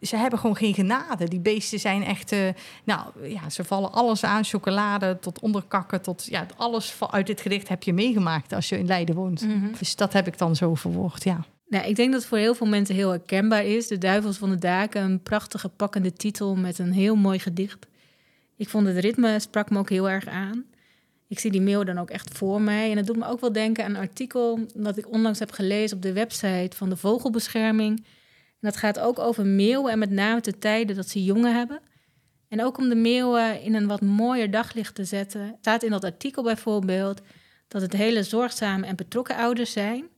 ze 0.03 0.17
hebben 0.17 0.39
gewoon 0.39 0.57
geen 0.57 0.75
genade. 0.75 1.29
Die 1.29 1.41
beesten 1.41 1.81
zijn 1.81 2.05
echt, 2.05 2.33
uh, 2.33 2.49
nou 2.85 3.29
ja, 3.29 3.51
ze 3.51 3.65
vallen 3.65 3.93
alles 3.93 4.25
aan, 4.25 4.45
chocolade 4.45 5.19
tot 5.21 5.41
onderkakken, 5.41 6.03
tot 6.03 6.25
ja, 6.25 6.47
alles 6.57 6.97
uit 7.11 7.27
dit 7.27 7.41
gedicht 7.41 7.69
heb 7.69 7.83
je 7.83 7.93
meegemaakt 7.93 8.53
als 8.53 8.69
je 8.69 8.79
in 8.79 8.87
Leiden 8.87 9.15
woont. 9.15 9.47
Mhm. 9.47 9.73
Dus 9.79 9.97
dat 9.97 10.13
heb 10.13 10.27
ik 10.27 10.39
dan 10.39 10.57
zo 10.57 10.75
verwoord, 10.75 11.25
ja. 11.25 11.45
Nou, 11.69 11.87
ik 11.87 11.97
denk 11.97 12.13
dat 12.13 12.21
het 12.21 12.29
voor 12.29 12.39
heel 12.39 12.55
veel 12.55 12.67
mensen 12.67 12.95
heel 12.95 13.11
herkenbaar 13.11 13.65
is. 13.65 13.87
De 13.87 13.99
Duivels 13.99 14.37
van 14.37 14.51
de 14.51 14.59
Daken, 14.59 15.03
een 15.03 15.23
prachtige 15.23 15.69
pakkende 15.69 16.13
titel 16.13 16.57
met 16.57 16.79
een 16.79 16.93
heel 16.93 17.15
mooi 17.15 17.39
gedicht. 17.39 17.87
Ik 18.57 18.69
vond 18.69 18.87
het 18.87 18.97
ritme 18.97 19.41
sprak 19.41 19.71
me 19.71 19.79
ook 19.79 19.91
heel 19.91 20.11
erg 20.11 20.27
aan. 20.27 20.65
Ik 21.29 21.39
zie 21.39 21.51
die 21.51 21.61
mail 21.61 21.85
dan 21.85 21.99
ook 21.99 22.11
echt 22.11 22.37
voor 22.39 22.61
mij. 22.61 22.91
En 22.91 22.97
het 22.97 23.07
doet 23.07 23.17
me 23.17 23.27
ook 23.27 23.41
wel 23.41 23.53
denken 23.53 23.85
aan 23.85 23.91
een 23.91 24.01
artikel 24.01 24.67
dat 24.75 24.97
ik 24.97 25.13
onlangs 25.13 25.39
heb 25.39 25.51
gelezen 25.51 25.97
op 25.97 26.03
de 26.03 26.13
website 26.13 26.77
van 26.77 26.89
de 26.89 26.97
Vogelbescherming 26.97 28.05
en 28.63 28.69
dat 28.69 28.77
gaat 28.77 28.99
ook 28.99 29.19
over 29.19 29.47
meeuwen 29.47 29.93
en 29.93 29.99
met 29.99 30.11
name 30.11 30.41
de 30.41 30.59
tijden 30.59 30.97
dat 30.97 31.09
ze 31.09 31.25
jongen 31.25 31.55
hebben. 31.55 31.81
En 32.49 32.63
ook 32.65 32.79
om 32.79 32.89
de 32.89 32.95
meeuwen 32.95 33.61
in 33.61 33.75
een 33.75 33.87
wat 33.87 34.01
mooier 34.01 34.51
daglicht 34.51 34.95
te 34.95 35.05
zetten, 35.05 35.57
staat 35.61 35.83
in 35.83 35.91
dat 35.91 36.05
artikel 36.05 36.43
bijvoorbeeld 36.43 37.21
dat 37.69 37.83
het 37.83 37.93
hele 37.93 38.23
zorgzame 38.23 38.87
en 38.87 38.97
betrokken 38.97 39.37
ouders 39.37 39.73
zijn. 39.73 40.09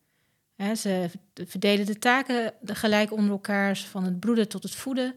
ze 0.77 1.11
verdelen 1.35 1.87
de 1.87 1.99
taken 1.99 2.53
gelijk 2.65 3.13
onder 3.13 3.31
elkaar, 3.31 3.77
van 3.77 4.05
het 4.05 4.21
broeden 4.21 4.49
tot 4.49 4.63
het 4.63 4.75
voeden. 4.75 5.15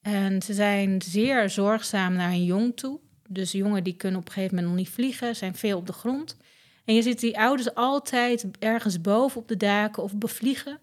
En 0.00 0.42
ze 0.42 0.54
zijn 0.54 1.02
zeer 1.02 1.50
zorgzaam 1.50 2.12
naar 2.12 2.30
een 2.30 2.44
jong 2.44 2.76
toe. 2.76 3.00
Dus 3.28 3.52
jongen 3.52 3.84
die 3.84 3.96
kunnen 3.96 4.20
op 4.20 4.26
een 4.26 4.32
gegeven 4.32 4.54
moment 4.54 4.72
nog 4.72 4.84
niet 4.84 4.94
vliegen, 4.94 5.36
zijn 5.36 5.54
veel 5.54 5.78
op 5.78 5.86
de 5.86 5.92
grond. 5.92 6.36
En 6.84 6.94
je 6.94 7.02
ziet 7.02 7.20
die 7.20 7.38
ouders 7.38 7.74
altijd 7.74 8.46
ergens 8.58 9.00
boven 9.00 9.40
op 9.40 9.48
de 9.48 9.56
daken 9.56 10.02
of 10.02 10.16
bevliegen. 10.16 10.80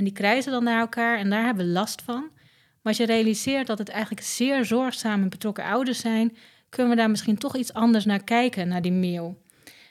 En 0.00 0.06
die 0.06 0.14
krijzen 0.14 0.52
dan 0.52 0.64
naar 0.64 0.80
elkaar 0.80 1.18
en 1.18 1.30
daar 1.30 1.44
hebben 1.44 1.66
we 1.66 1.72
last 1.72 2.02
van. 2.02 2.20
Maar 2.22 2.92
als 2.92 2.96
je 2.96 3.06
realiseert 3.06 3.66
dat 3.66 3.78
het 3.78 3.88
eigenlijk 3.88 4.22
zeer 4.22 4.64
zorgzaam 4.64 5.22
en 5.22 5.28
betrokken 5.28 5.64
ouders 5.64 5.98
zijn, 5.98 6.36
kunnen 6.68 6.90
we 6.90 6.98
daar 6.98 7.10
misschien 7.10 7.38
toch 7.38 7.56
iets 7.56 7.72
anders 7.72 8.04
naar 8.04 8.24
kijken, 8.24 8.68
naar 8.68 8.82
die 8.82 8.92
meeuw. 8.92 9.36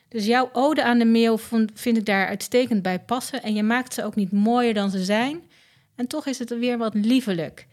Dus 0.08 0.26
jouw 0.26 0.50
ode 0.54 0.84
aan 0.84 1.00
de 1.00 1.06
meeuw 1.06 1.38
vind 1.74 1.98
ik 1.98 2.06
daar 2.06 2.28
uitstekend 2.28 2.82
bij 2.82 3.00
passen. 3.00 3.44
En 3.44 3.54
je 3.54 3.64
maakt 3.64 3.94
ze 3.94 4.04
ook 4.04 4.16
niet 4.16 4.32
mooier 4.32 4.74
dan 4.74 4.90
ze 4.90 5.04
zijn. 5.04 5.42
En 5.96 6.08
toch 6.08 6.26
is 6.26 6.40
het 6.40 6.60
weer 6.60 6.78
wat 6.78 6.94
liefelijk. 6.94 7.68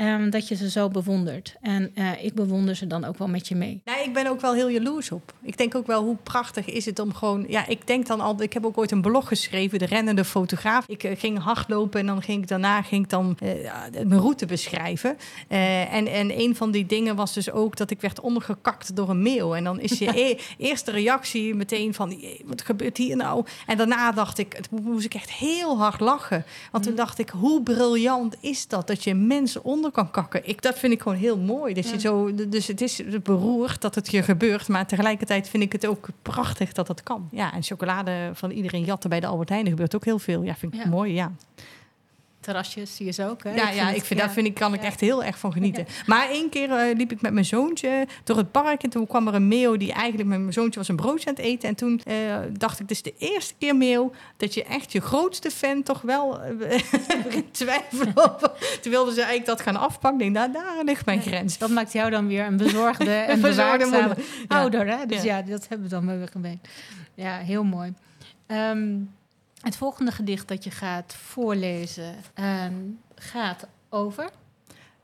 Um, 0.00 0.30
dat 0.30 0.48
je 0.48 0.54
ze 0.54 0.70
zo 0.70 0.88
bewondert. 0.88 1.56
En 1.60 1.90
uh, 1.94 2.24
ik 2.24 2.34
bewonder 2.34 2.74
ze 2.74 2.86
dan 2.86 3.04
ook 3.04 3.18
wel 3.18 3.28
met 3.28 3.48
je 3.48 3.54
mee. 3.54 3.80
Nee, 3.84 4.04
ik 4.04 4.12
ben 4.12 4.26
ook 4.26 4.40
wel 4.40 4.54
heel 4.54 4.70
jaloers 4.70 5.12
op. 5.12 5.32
Ik 5.42 5.56
denk 5.56 5.74
ook 5.74 5.86
wel 5.86 6.04
hoe 6.04 6.16
prachtig 6.22 6.66
is 6.66 6.84
het 6.84 6.98
om 6.98 7.14
gewoon... 7.14 7.44
Ja, 7.48 7.66
ik 7.66 7.86
denk 7.86 8.06
dan 8.06 8.20
al... 8.20 8.42
Ik 8.42 8.52
heb 8.52 8.66
ook 8.66 8.78
ooit 8.78 8.90
een 8.90 9.00
blog 9.00 9.28
geschreven, 9.28 9.78
De 9.78 9.86
Rennende 9.86 10.24
Fotograaf. 10.24 10.84
Ik 10.88 11.04
uh, 11.04 11.12
ging 11.16 11.38
hardlopen 11.38 12.00
en 12.00 12.06
dan 12.06 12.22
ging 12.22 12.42
ik 12.42 12.48
daarna 12.48 12.82
ging 12.82 13.04
ik 13.04 13.10
dan 13.10 13.38
uh, 13.42 13.50
mijn 13.92 14.20
route 14.20 14.46
beschrijven. 14.46 15.16
en, 15.48 16.06
en 16.06 16.40
een 16.40 16.56
van 16.56 16.70
die 16.70 16.86
dingen 16.86 17.16
was 17.16 17.34
dus 17.34 17.50
ook 17.50 17.76
dat 17.76 17.90
ik 17.90 18.00
werd 18.00 18.20
ondergekakt 18.20 18.96
door 18.96 19.08
een 19.08 19.22
mail. 19.22 19.56
En 19.56 19.64
dan 19.64 19.80
is 19.80 19.98
je 19.98 20.20
e 20.28 20.38
eerste 20.58 20.90
reactie 20.90 21.54
meteen 21.54 21.94
van... 21.94 22.20
Wat 22.44 22.62
gebeurt 22.62 22.96
hier 22.96 23.16
nou? 23.16 23.44
En 23.66 23.76
daarna 23.76 24.12
dacht 24.12 24.38
ik... 24.38 24.60
moest 24.70 25.04
ik 25.04 25.14
echt 25.14 25.30
heel 25.30 25.78
hard 25.78 26.00
lachen. 26.00 26.44
Want 26.70 26.84
toen 26.84 26.92
mm. 26.92 26.98
dacht 26.98 27.18
ik, 27.18 27.28
hoe 27.28 27.62
briljant 27.62 28.36
is 28.40 28.66
dat? 28.66 28.86
Dat 28.86 29.04
je 29.04 29.14
mensen 29.14 29.64
onder 29.64 29.86
kan 29.90 30.10
kakken. 30.10 30.48
Ik, 30.48 30.62
dat 30.62 30.78
vind 30.78 30.92
ik 30.92 31.02
gewoon 31.02 31.18
heel 31.18 31.38
mooi. 31.38 31.74
Dus, 31.74 31.90
je 31.90 32.00
zo, 32.00 32.34
dus 32.48 32.66
het 32.66 32.80
is 32.80 33.02
beroerd 33.22 33.80
dat 33.80 33.94
het 33.94 34.10
je 34.10 34.22
gebeurt, 34.22 34.68
maar 34.68 34.86
tegelijkertijd 34.86 35.48
vind 35.48 35.62
ik 35.62 35.72
het 35.72 35.86
ook 35.86 36.08
prachtig 36.22 36.72
dat 36.72 36.86
dat 36.86 37.02
kan. 37.02 37.28
Ja, 37.30 37.52
en 37.52 37.62
chocolade 37.62 38.30
van 38.32 38.50
iedereen 38.50 38.84
jatten 38.84 39.10
bij 39.10 39.20
de 39.20 39.26
Albert 39.26 39.48
Heijn 39.48 39.66
gebeurt 39.66 39.94
ook 39.94 40.04
heel 40.04 40.18
veel. 40.18 40.42
Ja, 40.42 40.54
vind 40.54 40.74
ik 40.74 40.84
mooi, 40.84 41.14
ja 41.14 41.32
terrasjes 42.48 42.96
zie 42.96 43.06
je 43.06 43.12
ze 43.12 43.28
ook. 43.28 43.42
Hè? 43.44 43.54
Ja, 43.54 43.68
ik 43.68 43.74
ja, 43.74 43.90
ik 43.90 44.04
vind, 44.04 44.20
daar 44.20 44.30
vind 44.30 44.46
ik, 44.46 44.54
kan 44.54 44.74
ik 44.74 44.82
echt 44.82 45.00
heel 45.00 45.24
erg 45.24 45.38
van 45.38 45.52
genieten. 45.52 45.86
Maar 46.06 46.28
één 46.28 46.48
keer 46.48 46.68
uh, 46.68 46.96
liep 46.96 47.12
ik 47.12 47.20
met 47.20 47.32
mijn 47.32 47.44
zoontje 47.44 48.06
door 48.24 48.36
het 48.36 48.50
park. 48.50 48.82
En 48.82 48.90
toen 48.90 49.06
kwam 49.06 49.28
er 49.28 49.34
een 49.34 49.48
meeuw 49.48 49.76
die 49.76 49.92
eigenlijk 49.92 50.28
met 50.28 50.38
mijn 50.38 50.52
zoontje 50.52 50.78
was 50.78 50.88
een 50.88 50.96
broodje 50.96 51.28
aan 51.28 51.34
het 51.34 51.44
eten. 51.44 51.68
En 51.68 51.74
toen 51.74 52.00
uh, 52.06 52.36
dacht 52.52 52.80
ik, 52.80 52.88
dus 52.88 53.02
de 53.02 53.14
eerste 53.18 53.54
keer 53.58 53.76
meeuw 53.76 54.12
dat 54.36 54.54
je 54.54 54.64
echt 54.64 54.92
je 54.92 55.00
grootste 55.00 55.50
fan 55.50 55.82
toch 55.82 56.00
wel 56.00 56.40
uh, 56.46 56.78
twijfelen 57.50 58.12
over. 58.14 58.50
Toen 58.80 58.92
wilden 58.92 59.14
ze 59.14 59.22
eigenlijk 59.22 59.46
dat 59.46 59.60
gaan 59.60 59.76
afpakken. 59.76 60.26
Ik 60.26 60.34
denk, 60.34 60.52
nou, 60.52 60.64
daar 60.64 60.84
ligt 60.84 61.06
mijn 61.06 61.22
grens. 61.22 61.58
Dat 61.58 61.70
maakt 61.70 61.92
jou 61.92 62.10
dan 62.10 62.26
weer 62.26 62.44
een 62.44 62.56
bezorgde 62.56 63.14
en 63.32 63.40
bewaakzame 63.40 64.16
ouder. 64.48 64.86
Hè? 64.86 65.06
Dus 65.06 65.22
ja. 65.22 65.42
dat 65.42 65.68
hebben 65.68 65.88
we 65.88 65.94
dan 65.94 66.18
weer 66.18 66.28
gemeen. 66.28 66.60
Ja, 67.14 67.38
heel 67.38 67.64
mooi. 67.64 67.94
Um, 68.46 69.10
het 69.60 69.76
volgende 69.76 70.10
gedicht 70.10 70.48
dat 70.48 70.64
je 70.64 70.70
gaat 70.70 71.14
voorlezen 71.14 72.14
ehm, 72.34 72.74
gaat 73.14 73.66
over. 73.88 74.30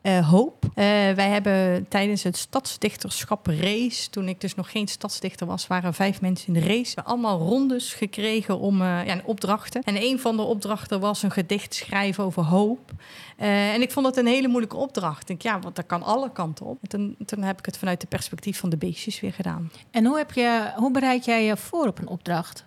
Uh, 0.05 0.31
hoop. 0.31 0.65
Uh, 0.65 0.75
wij 1.13 1.29
hebben 1.29 1.89
tijdens 1.89 2.23
het 2.23 2.37
stadsdichterschap 2.37 3.47
race, 3.47 4.11
toen 4.11 4.29
ik 4.29 4.41
dus 4.41 4.55
nog 4.55 4.71
geen 4.71 4.89
stadsdichter 4.89 5.47
was, 5.47 5.67
waren 5.67 5.95
vijf 5.95 6.21
mensen 6.21 6.47
in 6.47 6.61
de 6.61 6.67
race. 6.67 6.83
We 6.83 6.93
hebben 6.95 7.05
allemaal 7.05 7.39
rondes 7.39 7.95
gekregen 7.95 8.59
om 8.59 8.81
uh, 8.83 9.07
ja, 9.07 9.21
opdrachten. 9.25 9.83
En 9.83 10.03
een 10.03 10.21
van 10.21 10.37
de 10.37 10.43
opdrachten 10.43 11.01
was 11.01 11.23
een 11.23 11.31
gedicht 11.31 11.75
schrijven 11.75 12.25
over 12.25 12.43
hoop. 12.43 12.91
en 13.37 13.83
ik 13.83 13.93
vond 13.93 14.07
het 14.07 14.17
een 14.17 14.27
hele 14.27 14.49
moeilijke 14.49 14.77
opdracht. 14.77 15.21
Ik 15.21 15.27
denk, 15.27 15.43
ja, 15.43 15.59
want 15.59 15.77
dat 15.77 15.87
kan 15.87 16.03
alle 16.03 16.33
kanten 16.33 16.67
op. 16.67 16.79
En 16.83 16.89
toen, 16.89 17.17
toen 17.27 17.43
heb 17.43 17.59
ik 17.59 17.67
het 17.67 17.79
vanuit 17.79 18.01
de 18.01 18.07
perspectief 18.07 18.59
van 18.59 18.71
de 18.71 18.77
beestjes 18.77 19.21
weer 19.21 19.33
gedaan. 19.33 19.71
En 19.91 20.07
hoe, 20.07 20.17
heb 20.17 20.33
je, 20.33 20.73
hoe 20.77 20.91
bereid 20.91 21.25
jij 21.25 21.45
je 21.45 21.57
voor 21.57 21.87
op 21.87 21.99
een 21.99 22.09
opdracht? 22.09 22.65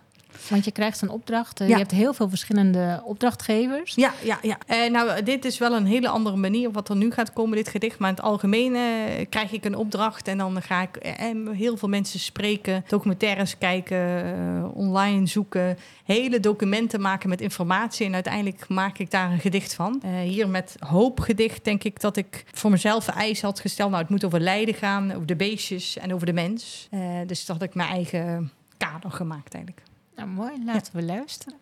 Want 0.48 0.64
je 0.64 0.70
krijgt 0.70 1.02
een 1.02 1.10
opdracht. 1.10 1.58
Je 1.58 1.76
hebt 1.76 1.90
heel 1.90 2.14
veel 2.14 2.28
verschillende 2.28 3.02
opdrachtgevers. 3.04 3.94
Ja, 3.94 4.12
ja, 4.22 4.38
ja. 4.42 4.58
Uh, 4.68 4.90
nou, 4.90 5.22
dit 5.22 5.44
is 5.44 5.58
wel 5.58 5.72
een 5.72 5.86
hele 5.86 6.08
andere 6.08 6.36
manier 6.36 6.70
wat 6.70 6.88
er 6.88 6.96
nu 6.96 7.10
gaat 7.10 7.32
komen, 7.32 7.56
dit 7.56 7.68
gedicht. 7.68 7.98
Maar 7.98 8.08
in 8.08 8.14
het 8.14 8.24
algemeen 8.24 8.74
uh, 8.74 8.80
krijg 9.28 9.52
ik 9.52 9.64
een 9.64 9.76
opdracht 9.76 10.28
en 10.28 10.38
dan 10.38 10.62
ga 10.62 10.82
ik 10.82 11.16
heel 11.52 11.76
veel 11.76 11.88
mensen 11.88 12.20
spreken, 12.20 12.84
documentaires 12.88 13.58
kijken, 13.58 14.70
online 14.74 15.26
zoeken, 15.26 15.78
hele 16.04 16.40
documenten 16.40 17.00
maken 17.00 17.28
met 17.28 17.40
informatie. 17.40 18.06
En 18.06 18.14
uiteindelijk 18.14 18.68
maak 18.68 18.98
ik 18.98 19.10
daar 19.10 19.30
een 19.30 19.40
gedicht 19.40 19.74
van. 19.74 20.02
hier 20.22 20.48
met 20.48 20.76
hoopgedicht 20.78 21.64
denk 21.64 21.84
ik 21.84 22.00
dat 22.00 22.16
ik 22.16 22.44
voor 22.52 22.70
mezelf 22.70 23.08
eisen 23.08 23.46
had 23.46 23.60
gesteld. 23.60 23.90
Nou, 23.90 24.02
het 24.02 24.10
moet 24.10 24.24
over 24.24 24.40
lijden 24.40 24.74
gaan, 24.74 25.12
over 25.12 25.26
de 25.26 25.36
beestjes 25.36 25.98
en 25.98 26.14
over 26.14 26.26
de 26.26 26.32
mens. 26.32 26.88
dus 27.26 27.44
dat 27.44 27.56
had 27.58 27.68
ik 27.68 27.74
mijn 27.74 27.88
eigen 27.88 28.52
kader 28.76 29.10
gemaakt 29.10 29.54
eigenlijk. 29.54 29.87
Nou, 30.18 30.30
mooi. 30.30 30.64
Laten 30.64 30.96
we 30.96 31.02
luisteren. 31.02 31.58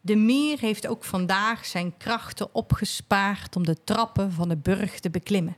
De 0.00 0.16
mier 0.16 0.58
heeft 0.60 0.86
ook 0.86 1.04
vandaag 1.04 1.66
zijn 1.66 1.96
krachten 1.96 2.54
opgespaard 2.54 3.56
om 3.56 3.64
de 3.64 3.84
trappen 3.84 4.32
van 4.32 4.48
de 4.48 4.56
burg 4.56 5.00
te 5.00 5.10
beklimmen. 5.10 5.56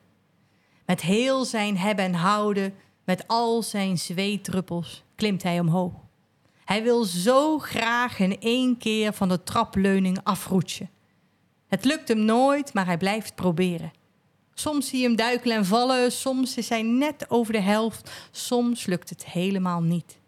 Met 0.86 1.00
heel 1.00 1.44
zijn 1.44 1.78
hebben 1.78 2.04
en 2.04 2.14
houden, 2.14 2.74
met 3.04 3.28
al 3.28 3.62
zijn 3.62 3.98
zweetdruppels, 3.98 5.04
klimt 5.14 5.42
hij 5.42 5.60
omhoog. 5.60 5.92
Hij 6.64 6.82
wil 6.82 7.04
zo 7.04 7.58
graag 7.58 8.18
in 8.18 8.40
één 8.40 8.76
keer 8.78 9.12
van 9.12 9.28
de 9.28 9.42
trapleuning 9.42 10.20
afroetsen. 10.22 10.90
Het 11.66 11.84
lukt 11.84 12.08
hem 12.08 12.24
nooit, 12.24 12.74
maar 12.74 12.86
hij 12.86 12.96
blijft 12.96 13.34
proberen. 13.34 13.92
Soms 14.54 14.88
zie 14.88 15.00
je 15.00 15.06
hem 15.06 15.16
duikelen 15.16 15.56
en 15.56 15.64
vallen, 15.64 16.12
soms 16.12 16.56
is 16.56 16.68
hij 16.68 16.82
net 16.82 17.30
over 17.30 17.52
de 17.52 17.60
helft, 17.60 18.10
soms 18.30 18.86
lukt 18.86 19.10
het 19.10 19.24
helemaal 19.24 19.82
niet. 19.82 20.20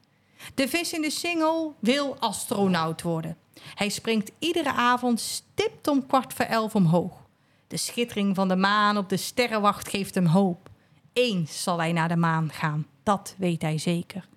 De 0.54 0.68
vis 0.68 0.92
in 0.92 1.02
de 1.02 1.10
singel 1.10 1.76
wil 1.78 2.16
astronaut 2.18 3.02
worden. 3.02 3.36
Hij 3.74 3.88
springt 3.88 4.30
iedere 4.38 4.72
avond 4.72 5.20
stipt 5.20 5.88
om 5.88 6.06
kwart 6.06 6.32
voor 6.32 6.44
elf 6.44 6.74
omhoog. 6.74 7.22
De 7.66 7.76
schittering 7.76 8.34
van 8.34 8.48
de 8.48 8.56
maan 8.56 8.96
op 8.96 9.08
de 9.08 9.16
sterrenwacht 9.16 9.88
geeft 9.88 10.14
hem 10.14 10.26
hoop. 10.26 10.70
Eens 11.12 11.62
zal 11.62 11.78
hij 11.78 11.92
naar 11.92 12.08
de 12.08 12.16
maan 12.16 12.50
gaan, 12.52 12.86
dat 13.02 13.34
weet 13.38 13.62
hij 13.62 13.78
zeker. 13.78 14.28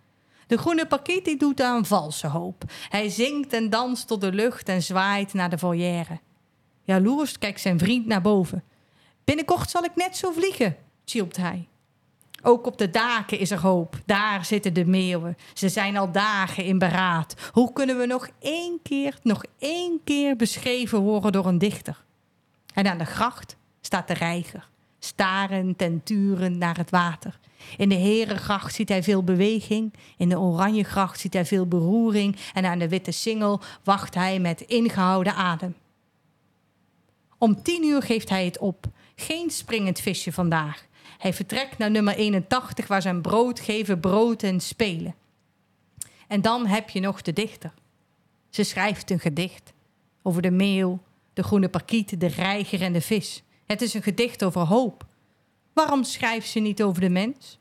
De 0.48 0.58
groene 0.58 0.88
pakiet 0.88 1.40
doet 1.40 1.62
aan 1.62 1.86
valse 1.86 2.28
hoop. 2.28 2.64
Hij 2.90 3.10
zingt 3.10 3.54
en 3.54 3.70
danst 3.70 4.08
tot 4.08 4.22
de 4.22 4.32
lucht 4.32 4.70
en 4.70 4.84
zwaait 4.84 5.34
naar 5.34 5.50
de 5.50 5.58
volière. 5.58 6.20
Jaloers 6.84 7.38
kijkt 7.38 7.62
zijn 7.62 7.80
vriend 7.80 8.06
naar 8.06 8.22
boven. 8.22 8.64
Binnenkort 9.24 9.70
zal 9.70 9.84
ik 9.84 9.96
net 9.96 10.18
zo 10.18 10.32
vliegen, 10.32 10.78
chilpt 11.06 11.38
hij. 11.38 11.68
Ook 12.44 12.66
op 12.66 12.78
de 12.78 12.90
daken 12.90 13.40
is 13.40 13.52
er 13.52 13.60
hoop. 13.60 14.00
Daar 14.06 14.46
zitten 14.46 14.74
de 14.74 14.86
meeuwen. 14.86 15.38
Ze 15.54 15.70
zijn 15.70 15.98
al 15.98 16.12
dagen 16.12 16.64
in 16.64 16.80
beraad. 16.80 17.36
Hoe 17.52 17.74
kunnen 17.74 17.98
we 17.98 18.06
nog 18.06 18.30
één 18.40 18.80
keer, 18.84 19.18
nog 19.24 19.44
één 19.60 20.00
keer 20.04 20.36
beschreven 20.36 21.00
worden 21.00 21.32
door 21.32 21.46
een 21.46 21.58
dichter? 21.58 22.04
En 22.74 22.88
aan 22.88 22.98
de 22.98 23.06
gracht 23.06 23.56
staat 23.82 24.08
de 24.08 24.14
reiger, 24.14 24.70
starend 25.00 25.82
en 25.82 26.04
turend 26.04 26.58
naar 26.58 26.78
het 26.78 26.90
water. 26.90 27.40
In 27.78 27.90
de 27.90 27.96
Herengracht 27.96 28.74
ziet 28.74 28.90
hij 28.90 29.04
veel 29.04 29.24
beweging. 29.24 29.94
In 30.18 30.30
de 30.30 30.40
Oranjegracht 30.40 31.20
ziet 31.20 31.34
hij 31.34 31.46
veel 31.46 31.68
beroering. 31.68 32.36
En 32.54 32.66
aan 32.66 32.80
de 32.80 32.90
Witte 32.90 33.12
Singel 33.12 33.62
wacht 33.84 34.16
hij 34.16 34.40
met 34.40 34.62
ingehouden 34.62 35.36
adem. 35.36 35.76
Om 37.38 37.62
tien 37.64 37.84
uur 37.84 38.02
geeft 38.02 38.30
hij 38.30 38.46
het 38.46 38.58
op. 38.58 38.86
Geen 39.16 39.50
springend 39.50 40.00
visje 40.00 40.32
vandaag. 40.32 40.86
Hij 41.18 41.34
vertrekt 41.34 41.78
naar 41.78 41.92
nummer 41.92 42.16
81, 42.16 42.88
waar 42.88 43.02
zijn 43.02 43.22
brood 43.22 43.60
geven 43.60 44.00
brood 44.00 44.44
en 44.44 44.60
spelen. 44.60 45.16
En 46.28 46.42
dan 46.42 46.66
heb 46.66 46.90
je 46.90 47.00
nog 47.00 47.22
de 47.22 47.34
dichter. 47.34 47.74
Ze 48.50 48.64
schrijft 48.64 49.12
een 49.12 49.20
gedicht 49.20 49.74
over 50.22 50.42
de 50.42 50.52
meeuw, 50.52 51.00
de 51.34 51.44
groene 51.44 51.70
parkiet, 51.70 52.20
de 52.20 52.28
reiger 52.28 52.82
en 52.82 52.94
de 52.94 53.02
vis. 53.02 53.44
Het 53.66 53.82
is 53.82 53.94
een 53.94 54.04
gedicht 54.04 54.44
over 54.44 54.62
hoop. 54.62 55.06
Waarom 55.74 56.04
schrijft 56.04 56.50
ze 56.50 56.60
niet 56.60 56.84
over 56.84 57.02
de 57.02 57.10
mens? 57.10 57.60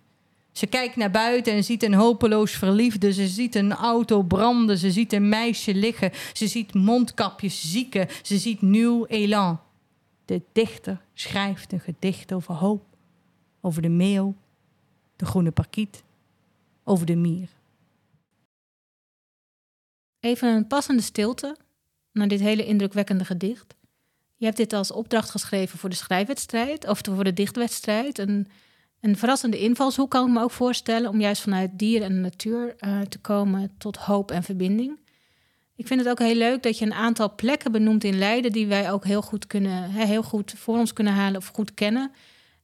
Ze 0.53 0.67
kijkt 0.67 0.97
naar 0.97 1.11
buiten 1.11 1.53
en 1.53 1.65
ziet 1.65 1.83
een 1.83 1.95
hopeloos 1.95 2.53
verliefde. 2.53 3.13
Ze 3.13 3.27
ziet 3.27 3.55
een 3.55 3.73
auto 3.73 4.23
branden. 4.23 4.79
Ze 4.79 4.91
ziet 4.91 5.13
een 5.13 5.29
meisje 5.29 5.75
liggen. 5.75 6.13
Ze 6.33 6.47
ziet 6.47 6.75
mondkapjes 6.75 7.71
zieken. 7.71 8.09
Ze 8.23 8.39
ziet 8.39 8.63
nieuw 8.63 9.07
elan. 9.07 9.61
De 10.25 10.43
dichter 10.53 11.01
schrijft 11.15 11.73
een 11.73 11.81
gedicht 11.81 12.33
over 12.33 12.55
hoop 12.55 12.96
over 13.67 13.83
de 13.83 13.89
meeuw, 13.89 14.35
de 15.17 15.25
groene 15.25 15.51
parkiet, 15.51 16.03
over 16.85 17.07
de 17.07 17.17
mier. 17.17 17.49
Even 20.21 20.49
een 20.49 20.67
passende 20.67 21.03
stilte 21.03 21.57
naar 22.13 22.29
dit 22.29 22.41
hele 22.41 22.65
indrukwekkende 22.65 23.25
gedicht. 23.25 23.75
Je 24.37 24.45
hebt 24.45 24.57
dit 24.57 24.73
als 24.73 24.91
opdracht 24.91 25.31
geschreven 25.31 25.79
voor 25.79 25.89
de 25.89 25.97
schrijfwedstrijd 25.97 26.89
of 26.89 27.01
voor 27.03 27.25
de 27.25 27.33
dichtwedstrijd. 27.33 28.19
Een, 28.19 28.49
een 29.01 29.17
verrassende 29.17 29.59
invalshoek 29.59 30.11
kan 30.11 30.27
ik 30.27 30.33
me 30.33 30.43
ook 30.43 30.51
voorstellen 30.51 31.11
om 31.11 31.21
juist 31.21 31.43
vanuit 31.43 31.79
dier 31.79 32.03
en 32.03 32.21
natuur 32.21 32.75
uh, 32.81 33.01
te 33.01 33.19
komen 33.19 33.75
tot 33.79 33.97
hoop 33.97 34.31
en 34.31 34.43
verbinding. 34.43 34.99
Ik 35.77 35.87
vind 35.87 36.01
het 36.01 36.09
ook 36.09 36.19
heel 36.19 36.35
leuk 36.35 36.63
dat 36.63 36.79
je 36.79 36.85
een 36.85 36.95
aantal 36.95 37.35
plekken 37.35 37.73
benoemt 37.73 38.05
in 38.05 38.19
Leiden 38.19 38.53
die 38.53 38.67
wij 38.67 38.93
ook 38.93 39.05
heel 39.05 39.23
goed, 39.23 39.47
kunnen, 39.47 39.91
heel 39.91 40.23
goed 40.23 40.55
voor 40.57 40.79
ons 40.79 40.93
kunnen 40.93 41.13
halen 41.13 41.41
of 41.41 41.47
goed 41.47 41.75
kennen. 41.75 42.13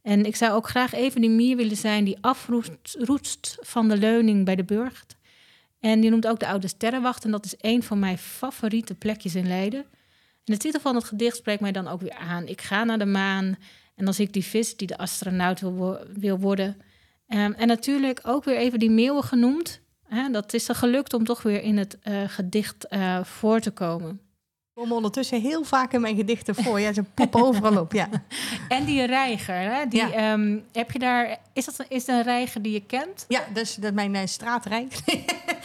En 0.03 0.25
ik 0.25 0.37
zou 0.37 0.53
ook 0.53 0.69
graag 0.69 0.93
even 0.93 1.21
die 1.21 1.31
mier 1.31 1.57
willen 1.57 1.77
zijn 1.77 2.05
die 2.05 2.19
afroest 2.21 3.57
van 3.61 3.89
de 3.89 3.97
leuning 3.97 4.45
bij 4.45 4.57
de 4.57 4.65
burcht. 4.65 5.17
En 5.81 6.01
die 6.01 6.11
noemt 6.11 6.27
ook 6.27 6.39
de 6.41 6.47
Oude 6.47 6.69
Sterrenwacht. 6.69 7.25
En 7.25 7.31
dat 7.31 7.45
is 7.45 7.55
een 7.59 7.83
van 7.83 7.99
mijn 7.99 8.19
favoriete 8.19 8.95
plekjes 8.95 9.35
in 9.35 9.47
Leiden. 9.47 9.81
En 10.45 10.53
de 10.53 10.57
titel 10.57 10.81
van 10.81 10.95
het 10.95 11.05
gedicht 11.05 11.37
spreekt 11.37 11.61
mij 11.61 11.73
dan 11.73 11.89
ook 11.89 12.01
weer 12.01 12.15
aan. 12.15 12.47
Ik 12.47 12.61
ga 12.61 12.85
naar 12.85 12.99
de 12.99 13.07
maan 13.07 13.57
en 13.95 14.07
als 14.07 14.21
ik 14.21 14.33
die 14.33 14.45
vis 14.45 14.77
die 14.77 14.87
de 14.87 14.99
astronaut 14.99 15.61
wil, 15.61 15.99
wil 16.13 16.39
worden. 16.39 16.77
Um, 17.29 17.53
en 17.53 17.67
natuurlijk 17.67 18.21
ook 18.23 18.45
weer 18.45 18.57
even 18.57 18.79
die 18.79 18.91
meeuwen 18.91 19.25
genoemd. 19.25 19.81
Dat 20.31 20.53
is 20.53 20.69
er 20.69 20.75
gelukt 20.75 21.15
om 21.15 21.25
toch 21.25 21.43
weer 21.43 21.63
in 21.63 21.77
het 21.77 21.99
uh, 22.05 22.23
gedicht 22.27 22.87
uh, 22.91 23.25
voor 23.25 23.61
te 23.61 23.71
komen 23.71 24.21
kom 24.83 24.93
ondertussen 24.93 25.41
heel 25.41 25.65
vaak 25.65 25.93
in 25.93 26.01
mijn 26.01 26.17
gedichten 26.17 26.55
voor. 26.55 26.81
Ja, 26.81 26.93
ze 26.93 27.03
poppen 27.15 27.43
overal 27.43 27.81
op, 27.81 27.93
ja. 27.93 28.09
En 28.69 28.85
die 28.85 29.05
reiger, 29.05 29.55
hè? 29.55 29.87
Die, 29.89 30.07
ja. 30.07 30.33
um, 30.33 30.65
heb 30.73 30.91
je 30.91 30.99
daar, 30.99 31.39
is 31.53 31.65
dat 31.65 31.87
is 31.89 32.05
dat 32.05 32.17
een 32.17 32.23
reiger 32.23 32.63
die 32.63 32.73
je 32.73 32.83
kent? 32.87 33.25
Ja, 33.29 33.45
dat 33.53 33.63
is, 33.63 33.75
dat 33.75 33.95
mijn 33.95 34.15
uh, 34.15 34.21
straatreiger. 34.25 35.01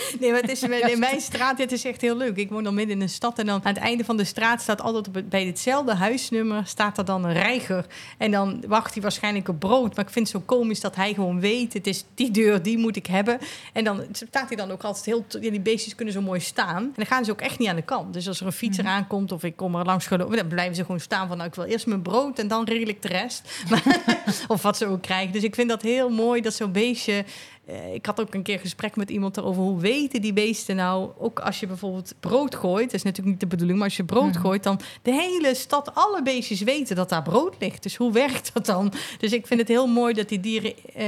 nee, 0.20 0.32
maar 0.32 0.42
het 0.42 0.52
is 0.52 0.64
in 0.64 1.00
mijn 1.00 1.22
straat, 1.22 1.58
het 1.58 1.72
is 1.72 1.86
echt 1.86 2.02
heel 2.02 2.18
leuk. 2.18 2.36
Ik 2.36 2.50
woon 2.50 2.64
dan 2.64 2.74
midden 2.74 2.96
in 2.96 3.02
een 3.02 3.10
stad 3.10 3.40
en 3.40 3.46
dan 3.46 3.56
aan 3.64 3.74
het 3.74 3.84
einde 3.84 4.04
van 4.04 4.18
de 4.18 4.24
straat 4.24 4.62
staat 4.62 4.82
altijd 4.82 5.08
op 5.08 5.30
bij 5.30 5.46
hetzelfde 5.46 5.94
huisnummer 5.94 6.66
staat 6.66 6.98
er 6.98 7.06
dan 7.06 7.26
een 7.26 7.34
reiger. 7.34 7.86
En 8.18 8.32
dan 8.32 8.64
wacht 8.68 8.94
hij 8.94 9.02
waarschijnlijk 9.02 9.48
op 9.48 9.60
brood. 9.60 9.96
Maar 9.96 10.06
ik 10.06 10.12
vind 10.12 10.32
het 10.32 10.42
zo 10.42 10.44
komisch 10.46 10.80
dat 10.80 10.96
hij 10.96 11.14
gewoon 11.14 11.40
weet, 11.40 11.74
het 11.74 11.88
is 11.88 12.06
die 12.16 12.32
deur, 12.32 12.62
die 12.62 12.78
moet 12.78 12.96
ik 12.96 13.06
hebben. 13.06 13.40
En 13.74 13.84
dan 13.84 14.06
staat 14.12 14.48
hij 14.48 14.58
dan 14.58 14.72
ook 14.72 14.84
altijd 14.84 15.06
heel, 15.06 15.26
die 15.40 15.60
beestjes 15.60 15.96
kunnen 15.96 16.14
zo 16.14 16.22
mooi 16.22 16.40
staan. 16.40 16.84
En 16.84 16.94
dan 16.96 17.06
gaan 17.06 17.26
ze 17.26 17.32
ook 17.32 17.42
echt 17.42 17.60
niet 17.60 17.70
aan 17.70 17.76
de 17.76 17.82
kant. 17.82 18.14
Dus 18.14 18.28
als 18.28 18.40
er 18.40 18.46
een 18.46 18.52
fietser 18.52 18.84
mm 18.84 18.86
aankomt 18.88 19.32
of 19.32 19.44
ik 19.44 19.56
kom 19.56 19.76
er 19.76 19.86
langs 19.86 20.08
gelopen, 20.08 20.38
dan 20.38 20.48
blijven 20.48 20.76
ze 20.76 20.82
gewoon 20.82 21.00
staan 21.00 21.28
van 21.28 21.38
nou, 21.38 21.50
ik 21.50 21.56
wil 21.56 21.66
eerst 21.66 21.88
mijn 21.88 22.02
brood 22.02 22.40
en 22.40 22.48
dan 22.48 22.66
regel 22.66 22.88
ik 22.88 23.02
de 23.02 23.08
rest. 23.08 23.50
of 24.48 24.62
wat 24.62 24.78
ze 24.78 24.86
ook 24.86 25.02
krijgen. 25.02 25.34
Dus 25.34 25.44
ik 25.44 25.56
vind 25.56 25.70
dat 25.70 25.82
heel 25.82 26.10
mooi 26.10 26.42
dat 26.42 26.54
zo'n 26.54 26.72
beestje 26.72 27.26
eh, 27.68 27.94
ik 27.94 28.06
had 28.06 28.22
ook 28.22 28.34
een 28.34 28.44
keer 28.44 28.60
gesprek 28.60 28.96
met 28.96 29.10
iemand 29.10 29.38
erover 29.38 29.62
hoe 29.62 29.80
weten 29.80 30.22
die 30.22 30.34
beesten 30.34 30.76
nou, 30.76 31.10
ook 31.18 31.40
als 31.40 31.60
je 31.60 31.68
bijvoorbeeld 31.68 32.14
brood 32.20 32.56
gooit, 32.56 32.86
dat 32.86 32.94
is 32.94 33.04
natuurlijk 33.04 33.30
niet 33.30 33.40
de 33.40 33.48
bedoeling, 33.48 33.78
maar 33.78 33.88
als 33.88 33.98
je 33.98 34.04
brood 34.04 34.34
mhm. 34.34 34.40
gooit, 34.40 34.64
dan 34.64 34.80
de 35.02 35.12
hele 35.12 35.56
stad, 35.56 35.96
alle 35.96 36.24
beestjes 36.24 36.62
weten 36.62 36.96
dat 36.96 37.10
daar 37.10 37.24
brood 37.24 37.56
ligt. 37.60 37.84
Dus 37.84 37.96
hoe 37.96 38.12
werkt 38.12 38.54
dat 38.54 38.66
dan? 38.66 38.94
Dus 39.18 39.34
ik 39.34 39.48
vind 39.48 39.60
het 39.60 39.70
heel 39.70 39.88
mooi 39.88 40.14
dat 40.14 40.30
die 40.30 40.40
dieren 40.40 40.74
uh, 40.98 41.06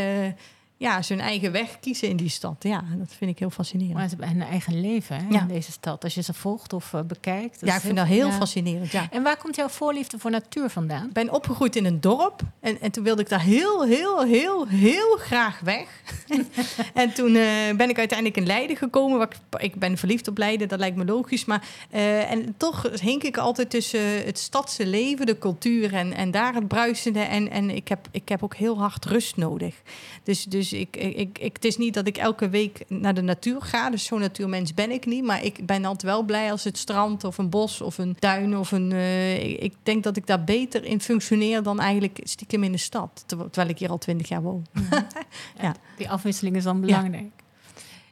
ja, 0.79 1.01
zijn 1.01 1.19
eigen 1.19 1.51
weg 1.51 1.79
kiezen 1.79 2.09
in 2.09 2.15
die 2.15 2.29
stad. 2.29 2.55
Ja, 2.59 2.83
dat 2.97 3.13
vind 3.17 3.31
ik 3.31 3.39
heel 3.39 3.49
fascinerend. 3.49 3.93
Maar 3.93 4.09
ze 4.09 4.15
hebben 4.19 4.41
een 4.41 4.47
eigen 4.47 4.81
leven 4.81 5.15
hè, 5.15 5.39
in 5.39 5.47
deze 5.47 5.71
stad. 5.71 6.03
Als 6.03 6.13
je 6.13 6.21
ze 6.21 6.33
volgt 6.33 6.73
of 6.73 6.93
uh, 6.93 7.01
bekijkt. 7.01 7.61
Ja, 7.63 7.75
ik 7.75 7.81
vind 7.81 7.95
dat 7.95 8.07
heel 8.07 8.31
fascinerend. 8.31 8.91
Ja. 8.91 9.07
En 9.11 9.23
waar 9.23 9.37
komt 9.37 9.55
jouw 9.55 9.67
voorliefde 9.67 10.19
voor 10.19 10.31
natuur 10.31 10.69
vandaan? 10.69 11.05
Ik 11.05 11.13
ben 11.13 11.33
opgegroeid 11.33 11.75
in 11.75 11.85
een 11.85 12.01
dorp. 12.01 12.41
En, 12.59 12.81
en 12.81 12.91
toen 12.91 13.03
wilde 13.03 13.21
ik 13.21 13.29
daar 13.29 13.41
heel, 13.41 13.85
heel, 13.85 14.23
heel, 14.23 14.67
heel 14.67 15.17
graag 15.17 15.59
weg. 15.59 15.87
en 16.93 17.13
toen 17.13 17.35
uh, 17.35 17.43
ben 17.77 17.89
ik 17.89 17.97
uiteindelijk 17.97 18.37
in 18.37 18.45
Leiden 18.45 18.77
gekomen. 18.77 19.21
Ik, 19.21 19.61
ik 19.61 19.75
ben 19.75 19.97
verliefd 19.97 20.27
op 20.27 20.37
Leiden, 20.37 20.67
dat 20.67 20.79
lijkt 20.79 20.97
me 20.97 21.05
logisch. 21.05 21.45
Maar 21.45 21.67
uh, 21.91 22.31
en 22.31 22.53
toch 22.57 22.89
hink 23.01 23.23
ik 23.23 23.37
altijd 23.37 23.69
tussen 23.69 24.25
het 24.25 24.39
stadse 24.39 24.85
leven, 24.85 25.25
de 25.25 25.37
cultuur 25.37 25.93
en, 25.93 26.13
en 26.13 26.31
daar 26.31 26.53
het 26.53 26.67
bruisende. 26.67 27.19
En, 27.19 27.49
en 27.49 27.69
ik, 27.69 27.87
heb, 27.87 28.07
ik 28.11 28.29
heb 28.29 28.43
ook 28.43 28.55
heel 28.55 28.77
hard 28.77 29.05
rust 29.05 29.37
nodig. 29.37 29.75
Dus, 30.23 30.43
dus 30.43 30.68
ik, 30.73 30.95
ik, 30.95 31.39
ik, 31.39 31.53
het 31.53 31.65
is 31.65 31.77
niet 31.77 31.93
dat 31.93 32.07
ik 32.07 32.17
elke 32.17 32.49
week 32.49 32.83
naar 32.87 33.13
de 33.13 33.21
natuur 33.21 33.61
ga. 33.61 33.89
Dus 33.89 34.05
zo'n 34.05 34.19
natuurmens 34.19 34.73
ben 34.73 34.91
ik 34.91 35.05
niet. 35.05 35.23
Maar 35.23 35.43
ik 35.43 35.65
ben 35.65 35.85
altijd 35.85 36.11
wel 36.11 36.23
blij 36.23 36.51
als 36.51 36.63
het 36.63 36.77
strand 36.77 37.23
of 37.23 37.37
een 37.37 37.49
bos 37.49 37.81
of 37.81 37.97
een 37.97 38.15
tuin 38.19 38.57
of 38.57 38.71
een. 38.71 38.91
Uh, 38.91 39.61
ik 39.63 39.73
denk 39.83 40.03
dat 40.03 40.17
ik 40.17 40.27
daar 40.27 40.43
beter 40.43 40.83
in 40.83 41.01
functioneer 41.01 41.63
dan 41.63 41.79
eigenlijk 41.79 42.19
stiekem 42.23 42.63
in 42.63 42.71
de 42.71 42.77
stad. 42.77 43.23
Terwijl 43.25 43.69
ik 43.69 43.79
hier 43.79 43.89
al 43.89 43.97
twintig 43.97 44.27
jaar 44.29 44.41
woon. 44.41 44.65
Mhm. 44.73 44.93
ja, 45.61 45.75
Die 45.97 46.09
afwisseling 46.09 46.55
is 46.55 46.63
dan 46.63 46.81
belangrijk. 46.81 47.31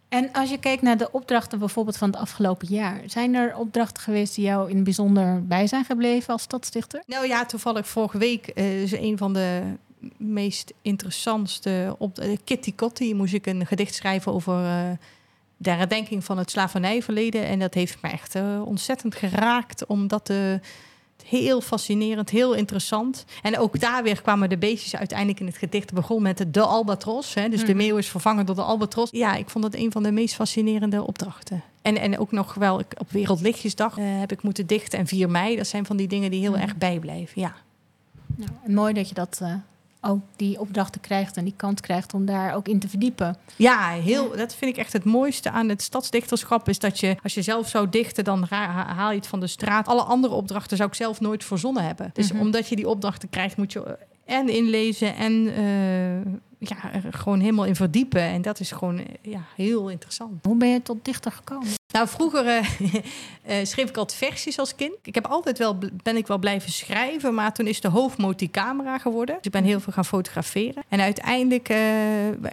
En 0.10 0.32
als 0.32 0.50
je 0.50 0.58
kijkt 0.58 0.82
naar 0.82 0.98
de 0.98 1.12
opdrachten 1.12 1.60
bijvoorbeeld 1.60 1.98
van 1.98 2.10
het 2.10 2.20
afgelopen 2.20 2.68
jaar, 2.68 3.02
zijn 3.06 3.36
er 3.36 3.58
opdrachten 3.58 4.04
geweest 4.04 4.36
die 4.36 4.46
jou 4.46 4.70
in 4.70 4.76
het 4.76 4.84
bijzonder 4.84 5.48
bij 5.48 5.68
zijn 5.68 5.86
gebleven 5.86 6.34
als 6.34 6.42
stadsdichter? 6.42 7.04
Nou 7.06 7.28
ja, 7.28 7.46
toevallig 7.46 7.88
vorige 7.88 8.18
week 8.18 8.52
uh, 8.56 8.82
is 8.82 8.92
een 8.92 9.18
van 9.18 9.34
de 9.34 9.62
meest 10.18 10.74
interessantste 10.82 11.96
op 11.98 12.24
Kitty 12.44 12.74
Kotti 12.76 13.16
moest 13.16 13.34
ik 13.34 13.46
een 13.46 13.66
gedicht 13.66 13.96
schrijven 13.96 14.34
over 14.34 14.64
uh, 14.64 14.90
de 15.58 15.70
herdenking 15.70 16.24
van 16.24 16.38
het 16.38 16.52
slavernijverleden. 16.52 17.46
En 17.46 17.60
dat 17.60 17.74
heeft 17.74 18.02
me 18.02 18.10
echt 18.10 18.36
uh, 18.36 18.62
ontzettend 18.66 19.16
geraakt, 19.16 19.86
omdat 19.86 20.30
uh, 20.30 20.54
heel 21.26 21.62
fascinerend, 21.62 22.30
heel 22.30 22.54
interessant. 22.54 23.26
En 23.42 23.58
ook 23.58 23.80
daar 23.80 24.04
weer 24.04 24.22
kwamen 24.22 24.50
de 24.50 24.58
beestjes 24.58 24.96
uiteindelijk 24.96 25.40
in 25.40 25.46
het 25.46 25.58
gedicht. 25.58 25.94
begon 25.94 26.22
met 26.22 26.38
de, 26.38 26.52
de 26.52 26.62
albatros. 26.62 27.34
Hè, 27.34 27.50
dus 27.50 27.60
de 27.60 27.68
mhm. 27.68 27.78
meeuw 27.78 27.98
is 27.98 28.08
vervangen 28.08 28.46
door 28.46 28.56
de 28.56 28.62
albatros. 28.62 29.10
Ja, 29.12 29.36
ik 29.36 29.50
vond 29.50 29.64
het 29.64 29.76
een 29.76 29.92
van 29.92 30.04
de 30.04 30.12
meest 30.12 30.36
fascinerende 30.36 31.08
opdrachten. 31.08 31.64
En, 31.82 31.98
en 31.98 32.20
ook 32.20 32.32
nog 32.32 32.54
wel 32.54 32.76
op 32.76 33.12
Wereldlichtjesdag 33.12 33.96
heb 33.96 34.32
ik 34.32 34.42
moeten 34.42 34.68
dichten. 34.68 35.00
En 35.00 35.08
4 35.08 35.30
mei, 35.30 35.56
dat 35.56 35.68
zijn 35.68 35.86
van 35.86 35.98
die 35.98 36.08
dingen 36.08 36.32
die 36.32 36.40
heel 36.40 36.52
mhm. 36.52 36.62
erg 36.62 36.76
bijblijven. 36.76 37.42
Ja. 37.42 37.56
Nou, 38.36 38.52
mooi 38.66 38.94
dat 38.94 39.10
je 39.10 39.16
dat 39.16 39.42
ook 40.02 40.22
die 40.36 40.60
opdrachten 40.60 41.02
krijgt 41.02 41.38
en 41.38 41.44
die 41.44 41.54
kant 41.58 41.82
krijgt 41.82 42.14
om 42.14 42.26
daar 42.26 42.56
ook 42.56 42.68
in 42.68 42.80
te 42.80 42.90
verdiepen. 42.90 43.38
Ja, 43.56 43.90
heel, 43.90 44.36
dat 44.36 44.56
vind 44.56 44.72
ik 44.72 44.78
echt 44.78 44.94
het 44.94 45.04
mooiste 45.04 45.52
aan 45.52 45.70
het 45.70 45.82
stadsdichterschap. 45.82 46.70
Is 46.70 46.80
dat 46.80 47.00
je, 47.00 47.16
als 47.24 47.34
je 47.34 47.42
zelf 47.42 47.68
zou 47.68 47.90
dichten, 47.90 48.24
dan 48.24 48.46
haal 48.50 49.12
je 49.12 49.18
het 49.18 49.28
van 49.28 49.40
de 49.40 49.48
straat. 49.48 49.88
Alle 49.88 50.02
andere 50.02 50.34
opdrachten 50.34 50.78
zou 50.78 50.90
ik 50.90 50.96
zelf 50.96 51.20
nooit 51.20 51.44
verzonnen 51.44 51.84
hebben. 51.84 52.10
Dus 52.14 52.32
mhm. 52.32 52.42
omdat 52.42 52.70
je 52.70 52.76
die 52.76 52.90
opdrachten 52.90 53.30
krijgt, 53.30 53.58
moet 53.58 53.74
je 53.74 53.98
en 54.26 54.50
inlezen 54.50 55.16
en 55.16 55.34
uh, 55.34 56.34
ja, 56.58 56.76
gewoon 57.12 57.40
helemaal 57.40 57.66
in 57.66 57.76
verdiepen. 57.76 58.22
En 58.22 58.42
dat 58.42 58.60
is 58.60 58.72
gewoon 58.72 59.06
ja, 59.22 59.42
heel 59.56 59.90
interessant. 59.90 60.46
Hoe 60.46 60.58
ben 60.58 60.70
je 60.70 60.82
tot 60.82 61.06
dichter 61.06 61.32
gekomen? 61.32 61.68
Nou, 61.94 62.08
vroeger 62.08 62.46
uh, 62.46 62.64
schreef 63.64 63.90
ik 63.90 63.98
altijd 63.98 64.20
versies 64.20 64.60
als 64.60 64.76
kind. 64.76 64.94
Ik 65.04 65.16
heb 65.16 65.28
altijd 65.28 65.58
wel, 65.58 65.78
ben 66.04 66.18
ik 66.18 66.28
wel 66.28 66.38
blijven 66.38 66.72
schrijven, 66.72 67.34
maar 67.34 67.54
toen 67.54 67.68
is 67.68 67.82
de 67.82 67.88
hoofdmoot 67.88 68.40
die 68.40 68.52
camera 68.52 68.98
geworden. 68.98 69.36
Dus 69.36 69.46
ik 69.46 69.52
ben 69.52 69.64
heel 69.64 69.80
veel 69.80 69.94
gaan 69.94 70.06
fotograferen. 70.06 70.84
En 70.88 71.02
uiteindelijk 71.02 71.70
uh, 71.70 71.78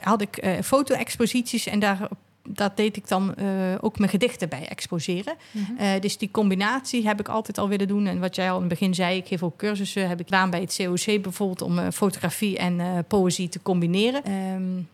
had 0.00 0.20
ik 0.20 0.58
foto-exposities 0.62 1.66
en 1.66 1.78
daar 1.78 2.08
dat 2.48 2.76
deed 2.76 2.96
ik 2.96 3.09
dan 3.09 3.35
ook 3.80 3.98
mijn 3.98 4.11
gedichten 4.11 4.48
bij 4.48 4.68
exposeren. 4.68 5.35
Mhm. 5.50 6.00
dus 6.00 6.18
die 6.18 6.30
combinatie 6.30 7.07
heb 7.07 7.20
ik 7.20 7.28
altijd 7.28 7.59
al 7.59 7.68
willen 7.68 7.88
doen. 7.88 8.07
En 8.07 8.20
wat 8.20 8.35
jij 8.35 8.50
al 8.50 8.54
in 8.54 8.61
het 8.61 8.70
begin 8.70 8.94
zei, 8.94 9.16
ik 9.16 9.26
geef 9.26 9.42
ook 9.42 9.57
cursussen. 9.57 10.09
Heb 10.09 10.20
ik 10.20 10.24
gedaan 10.24 10.50
bij 10.50 10.61
het 10.61 10.76
COC 10.76 11.22
bijvoorbeeld 11.22 11.62
om 11.62 11.92
fotografie 11.92 12.59
en 12.59 13.04
poëzie 13.09 13.48
te 13.48 13.62
combineren. 13.62 14.33
Um, 14.33 14.88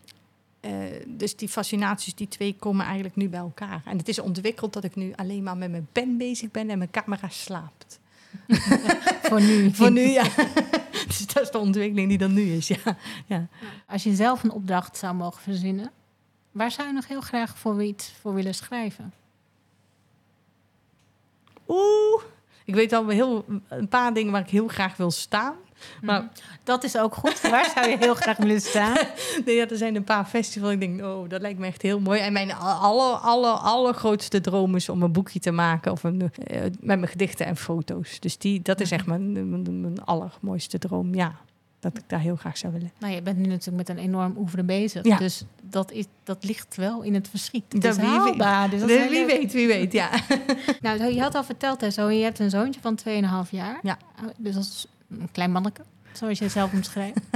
uh, 0.65 0.71
dus 1.07 1.35
die 1.35 1.49
fascinaties, 1.49 2.15
die 2.15 2.27
twee 2.27 2.55
komen 2.59 2.85
eigenlijk 2.85 3.15
nu 3.15 3.29
bij 3.29 3.39
elkaar. 3.39 3.81
En 3.85 3.97
het 3.97 4.07
is 4.07 4.19
ontwikkeld 4.19 4.73
dat 4.73 4.83
ik 4.83 4.95
nu 4.95 5.13
alleen 5.15 5.43
maar 5.43 5.57
met 5.57 5.71
mijn 5.71 5.87
pen 5.91 6.17
bezig 6.17 6.51
ben 6.51 6.69
en 6.69 6.77
mijn 6.77 6.91
camera 6.91 7.29
slaapt. 7.29 7.99
Voor 9.29 9.41
nu. 9.41 9.73
Voor 9.73 9.91
nu, 9.91 10.01
ja. 10.01 10.23
dus 11.07 11.27
dat 11.27 11.43
is 11.43 11.51
de 11.51 11.57
ontwikkeling 11.57 12.09
die 12.09 12.17
dan 12.17 12.33
nu 12.33 12.53
is, 12.53 12.67
ja. 12.67 12.97
ja. 13.25 13.47
Als 13.87 14.03
je 14.03 14.15
zelf 14.15 14.43
een 14.43 14.51
opdracht 14.51 14.97
zou 14.97 15.15
mogen 15.15 15.41
verzinnen, 15.41 15.91
waar 16.51 16.71
zou 16.71 16.87
je 16.87 16.93
nog 16.93 17.07
heel 17.07 17.21
graag 17.21 17.57
voor 17.57 17.83
iets 17.83 18.13
voor 18.21 18.33
willen 18.33 18.55
schrijven? 18.55 19.13
Oeh, 21.67 22.23
ik 22.65 22.75
weet 22.75 22.93
al 22.93 23.07
heel, 23.07 23.45
een 23.67 23.87
paar 23.87 24.13
dingen 24.13 24.31
waar 24.31 24.41
ik 24.41 24.49
heel 24.49 24.67
graag 24.67 24.97
wil 24.97 25.11
staan. 25.11 25.55
Maar 26.01 26.21
mhm. 26.21 26.31
dat 26.63 26.83
is 26.83 26.97
ook 26.97 27.15
goed. 27.15 27.41
Waar 27.41 27.71
zou 27.75 27.89
je 27.89 27.97
heel 27.97 28.15
graag 28.15 28.37
willen 28.37 28.61
staan? 28.61 28.97
nee, 29.45 29.55
ja, 29.55 29.67
er 29.67 29.77
zijn 29.77 29.95
een 29.95 30.03
paar 30.03 30.25
festivals. 30.25 30.71
Ik 30.71 30.79
denk, 30.79 31.01
oh, 31.01 31.29
dat 31.29 31.41
lijkt 31.41 31.59
me 31.59 31.65
echt 31.65 31.81
heel 31.81 31.99
mooi. 31.99 32.19
En 32.19 32.33
mijn 32.33 32.53
aller, 32.53 33.15
aller, 33.15 33.51
allergrootste 33.51 34.41
droom 34.41 34.75
is 34.75 34.89
om 34.89 35.03
een 35.03 35.11
boekje 35.11 35.39
te 35.39 35.51
maken 35.51 35.91
of 35.91 36.03
een, 36.03 36.21
uh, 36.21 36.61
met 36.61 36.99
mijn 36.99 37.07
gedichten 37.07 37.45
en 37.45 37.57
foto's. 37.57 38.19
Dus 38.19 38.37
die, 38.37 38.61
dat 38.61 38.79
is 38.79 38.89
mhm. 38.89 38.99
echt 38.99 39.05
mijn, 39.05 39.49
mijn, 39.49 39.81
mijn 39.81 40.03
allermooiste 40.03 40.77
droom. 40.77 41.15
Ja 41.15 41.35
dat 41.81 41.97
ik 41.97 42.03
daar 42.07 42.19
heel 42.19 42.35
graag 42.35 42.57
zou 42.57 42.73
willen. 42.73 42.91
Nou, 42.99 43.13
je 43.13 43.21
bent 43.21 43.37
nu 43.37 43.45
natuurlijk 43.45 43.87
met 43.87 43.97
een 43.97 44.03
enorm 44.03 44.37
oeuvre 44.37 44.63
bezig. 44.63 45.05
Ja. 45.05 45.17
Dus 45.17 45.43
dat, 45.61 45.91
is, 45.91 46.05
dat 46.23 46.43
ligt 46.43 46.75
wel 46.75 47.01
in 47.01 47.13
het 47.13 47.27
verschiet. 47.27 47.63
Het 47.69 47.81
dat 47.81 47.97
is 47.97 48.03
haalbaar. 48.03 48.69
Dus 48.69 48.83
wie 48.85 49.25
weet, 49.25 49.53
wie 49.53 49.67
weet, 49.67 49.93
ja. 49.93 50.09
nou, 50.81 51.13
je 51.13 51.21
had 51.21 51.35
al 51.35 51.43
verteld, 51.43 51.81
hè, 51.81 51.89
zo, 51.89 52.09
je 52.09 52.23
hebt 52.23 52.39
een 52.39 52.49
zoontje 52.49 52.81
van 52.81 52.99
2,5 53.45 53.49
jaar. 53.49 53.79
Ja. 53.81 53.97
Dus 54.37 54.53
dat 54.53 54.63
is 54.63 54.85
een 55.09 55.31
klein 55.31 55.51
manneke, 55.51 55.81
zoals 56.11 56.37
je 56.37 56.43
het 56.43 56.53
zelf 56.53 56.73
omschrijft. 56.73 57.19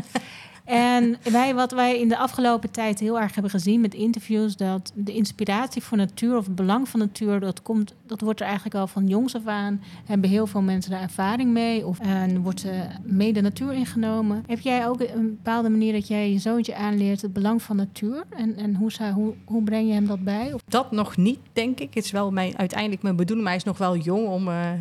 En 0.66 1.18
wij, 1.32 1.56
wat 1.56 1.72
wij 1.72 2.00
in 2.00 2.08
de 2.08 2.18
afgelopen 2.18 2.72
tijd 2.72 3.00
heel 3.00 3.20
erg 3.20 3.34
hebben 3.34 3.52
gezien 3.52 3.82
met 3.82 3.94
interviews, 3.94 4.56
dat 4.56 4.92
de 4.96 5.14
inspiratie 5.14 5.84
voor 5.84 5.98
natuur 5.98 6.38
of 6.38 6.46
het 6.46 6.56
belang 6.56 6.90
van 6.90 7.00
natuur, 7.00 7.40
dat, 7.40 7.62
komt, 7.62 7.94
dat 8.06 8.22
wordt 8.22 8.40
er 8.40 8.46
eigenlijk 8.46 8.76
al 8.76 8.88
van 8.88 9.08
jongs 9.08 9.36
af 9.36 9.46
aan. 9.46 9.82
Hebben 10.06 10.30
heel 10.30 10.48
veel 10.48 10.62
mensen 10.62 10.92
daar 10.92 11.02
ervaring 11.02 11.52
mee 11.52 11.86
of 11.86 12.00
en 12.00 12.42
wordt 12.42 12.64
er 12.64 12.88
mee 13.04 13.34
de 13.34 13.42
natuur 13.42 13.74
ingenomen. 13.74 14.44
Heb 14.48 14.60
jij 14.60 14.88
ook 14.88 15.00
een 15.00 15.36
bepaalde 15.36 15.70
manier 15.70 15.94
dat 15.94 16.08
jij 16.08 16.32
je 16.32 16.40
zoontje 16.40 16.76
aanleert 16.76 17.22
het 17.22 17.34
belang 17.34 17.62
van 17.62 17.76
natuur? 17.76 18.24
En, 18.30 18.56
en 18.58 18.76
hoe, 18.76 18.92
hoe, 19.14 19.34
hoe 19.46 19.64
breng 19.64 19.88
je 19.88 19.94
hem 19.94 20.08
dat 20.08 20.24
bij? 20.24 20.54
Dat 20.68 20.92
nog 20.92 21.18
niet, 21.18 21.40
denk 21.54 21.80
ik. 21.80 21.94
Het 21.94 22.06
is 22.06 22.12
wel 22.12 22.32
mijn, 22.32 22.58
uiteindelijk 22.58 23.02
mijn 23.02 23.16
bedoeling, 23.16 23.48
maar 23.48 23.58
hij 23.58 23.64
is 23.66 23.70
nog 23.70 23.78
wel 23.78 23.98
jong 23.98 24.28
om. 24.28 24.48
Uh 24.48 24.72